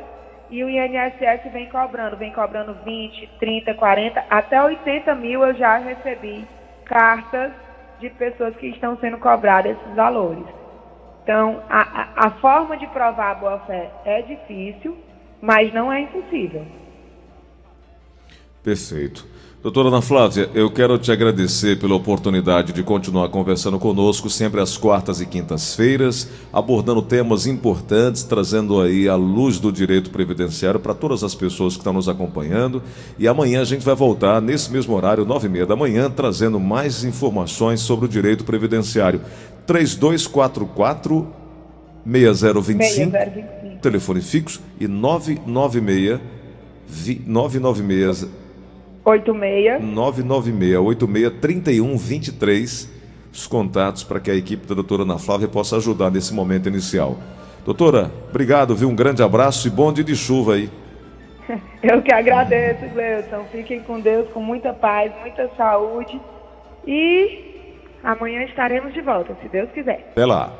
e 0.52 0.62
o 0.62 0.68
INSS 0.68 1.50
vem 1.50 1.66
cobrando, 1.70 2.18
vem 2.18 2.30
cobrando 2.30 2.76
20, 2.84 3.26
30, 3.40 3.72
40, 3.72 4.22
até 4.28 4.62
80 4.62 5.14
mil 5.14 5.42
eu 5.42 5.54
já 5.54 5.78
recebi 5.78 6.46
cartas 6.84 7.50
de 7.98 8.10
pessoas 8.10 8.54
que 8.56 8.66
estão 8.66 8.98
sendo 8.98 9.16
cobradas 9.16 9.72
esses 9.72 9.94
valores. 9.96 10.44
Então, 11.22 11.62
a, 11.70 12.26
a, 12.26 12.30
forma 12.32 12.76
de 12.76 12.86
provar 12.88 13.30
a 13.30 13.34
boa-fé 13.34 13.90
é 14.04 14.20
difícil, 14.20 14.98
mas 15.40 15.72
não 15.72 15.90
é 15.90 16.00
impossível. 16.00 16.66
Perfeito. 18.62 19.26
Doutora 19.62 19.86
Ana 19.90 20.02
Flávia, 20.02 20.50
eu 20.54 20.68
quero 20.68 20.98
te 20.98 21.12
agradecer 21.12 21.78
pela 21.78 21.94
oportunidade 21.94 22.72
de 22.72 22.82
continuar 22.82 23.28
conversando 23.28 23.78
conosco 23.78 24.28
sempre 24.28 24.60
às 24.60 24.76
quartas 24.76 25.20
e 25.20 25.26
quintas-feiras, 25.26 26.28
abordando 26.52 27.00
temas 27.00 27.46
importantes, 27.46 28.24
trazendo 28.24 28.80
aí 28.80 29.08
a 29.08 29.14
luz 29.14 29.60
do 29.60 29.70
direito 29.70 30.10
previdenciário 30.10 30.80
para 30.80 30.94
todas 30.94 31.22
as 31.22 31.36
pessoas 31.36 31.74
que 31.74 31.78
estão 31.78 31.92
nos 31.92 32.08
acompanhando. 32.08 32.82
E 33.16 33.28
amanhã 33.28 33.60
a 33.60 33.64
gente 33.64 33.84
vai 33.84 33.94
voltar 33.94 34.42
nesse 34.42 34.68
mesmo 34.72 34.96
horário, 34.96 35.24
nove 35.24 35.46
e 35.46 35.50
meia 35.50 35.64
da 35.64 35.76
manhã, 35.76 36.10
trazendo 36.10 36.58
mais 36.58 37.04
informações 37.04 37.78
sobre 37.82 38.06
o 38.06 38.08
direito 38.08 38.42
previdenciário. 38.42 39.20
3244 39.64 41.28
6025, 42.04 43.12
6025. 43.12 43.80
telefone 43.80 44.22
fixo 44.22 44.60
e 44.80 44.88
996 44.88 46.20
996 47.24 48.41
86 49.04 49.82
996 49.82 50.76
86 50.78 51.40
31 51.40 51.96
23 51.96 53.02
os 53.32 53.46
contatos 53.46 54.04
para 54.04 54.20
que 54.20 54.30
a 54.30 54.34
equipe 54.34 54.66
da 54.66 54.74
doutora 54.74 55.02
Ana 55.02 55.18
Flávia 55.18 55.48
possa 55.48 55.76
ajudar 55.76 56.10
nesse 56.10 56.34
momento 56.34 56.68
inicial. 56.68 57.16
Doutora, 57.64 58.10
obrigado, 58.28 58.76
viu? 58.76 58.88
Um 58.88 58.94
grande 58.94 59.22
abraço 59.22 59.66
e 59.66 59.70
bom 59.70 59.92
dia 59.92 60.04
de 60.04 60.14
chuva 60.14 60.54
aí. 60.54 60.70
Eu 61.82 62.02
que 62.02 62.12
agradeço, 62.12 62.86
Gleison. 62.92 63.44
Fiquem 63.50 63.80
com 63.80 64.00
Deus, 64.00 64.28
com 64.32 64.40
muita 64.40 64.72
paz, 64.72 65.10
muita 65.22 65.48
saúde 65.56 66.20
e 66.86 67.52
Amanhã 68.02 68.42
estaremos 68.42 68.92
de 68.92 69.00
volta, 69.00 69.36
se 69.40 69.48
Deus 69.48 69.70
quiser. 69.70 70.08
Até 70.10 70.26
lá. 70.26 70.52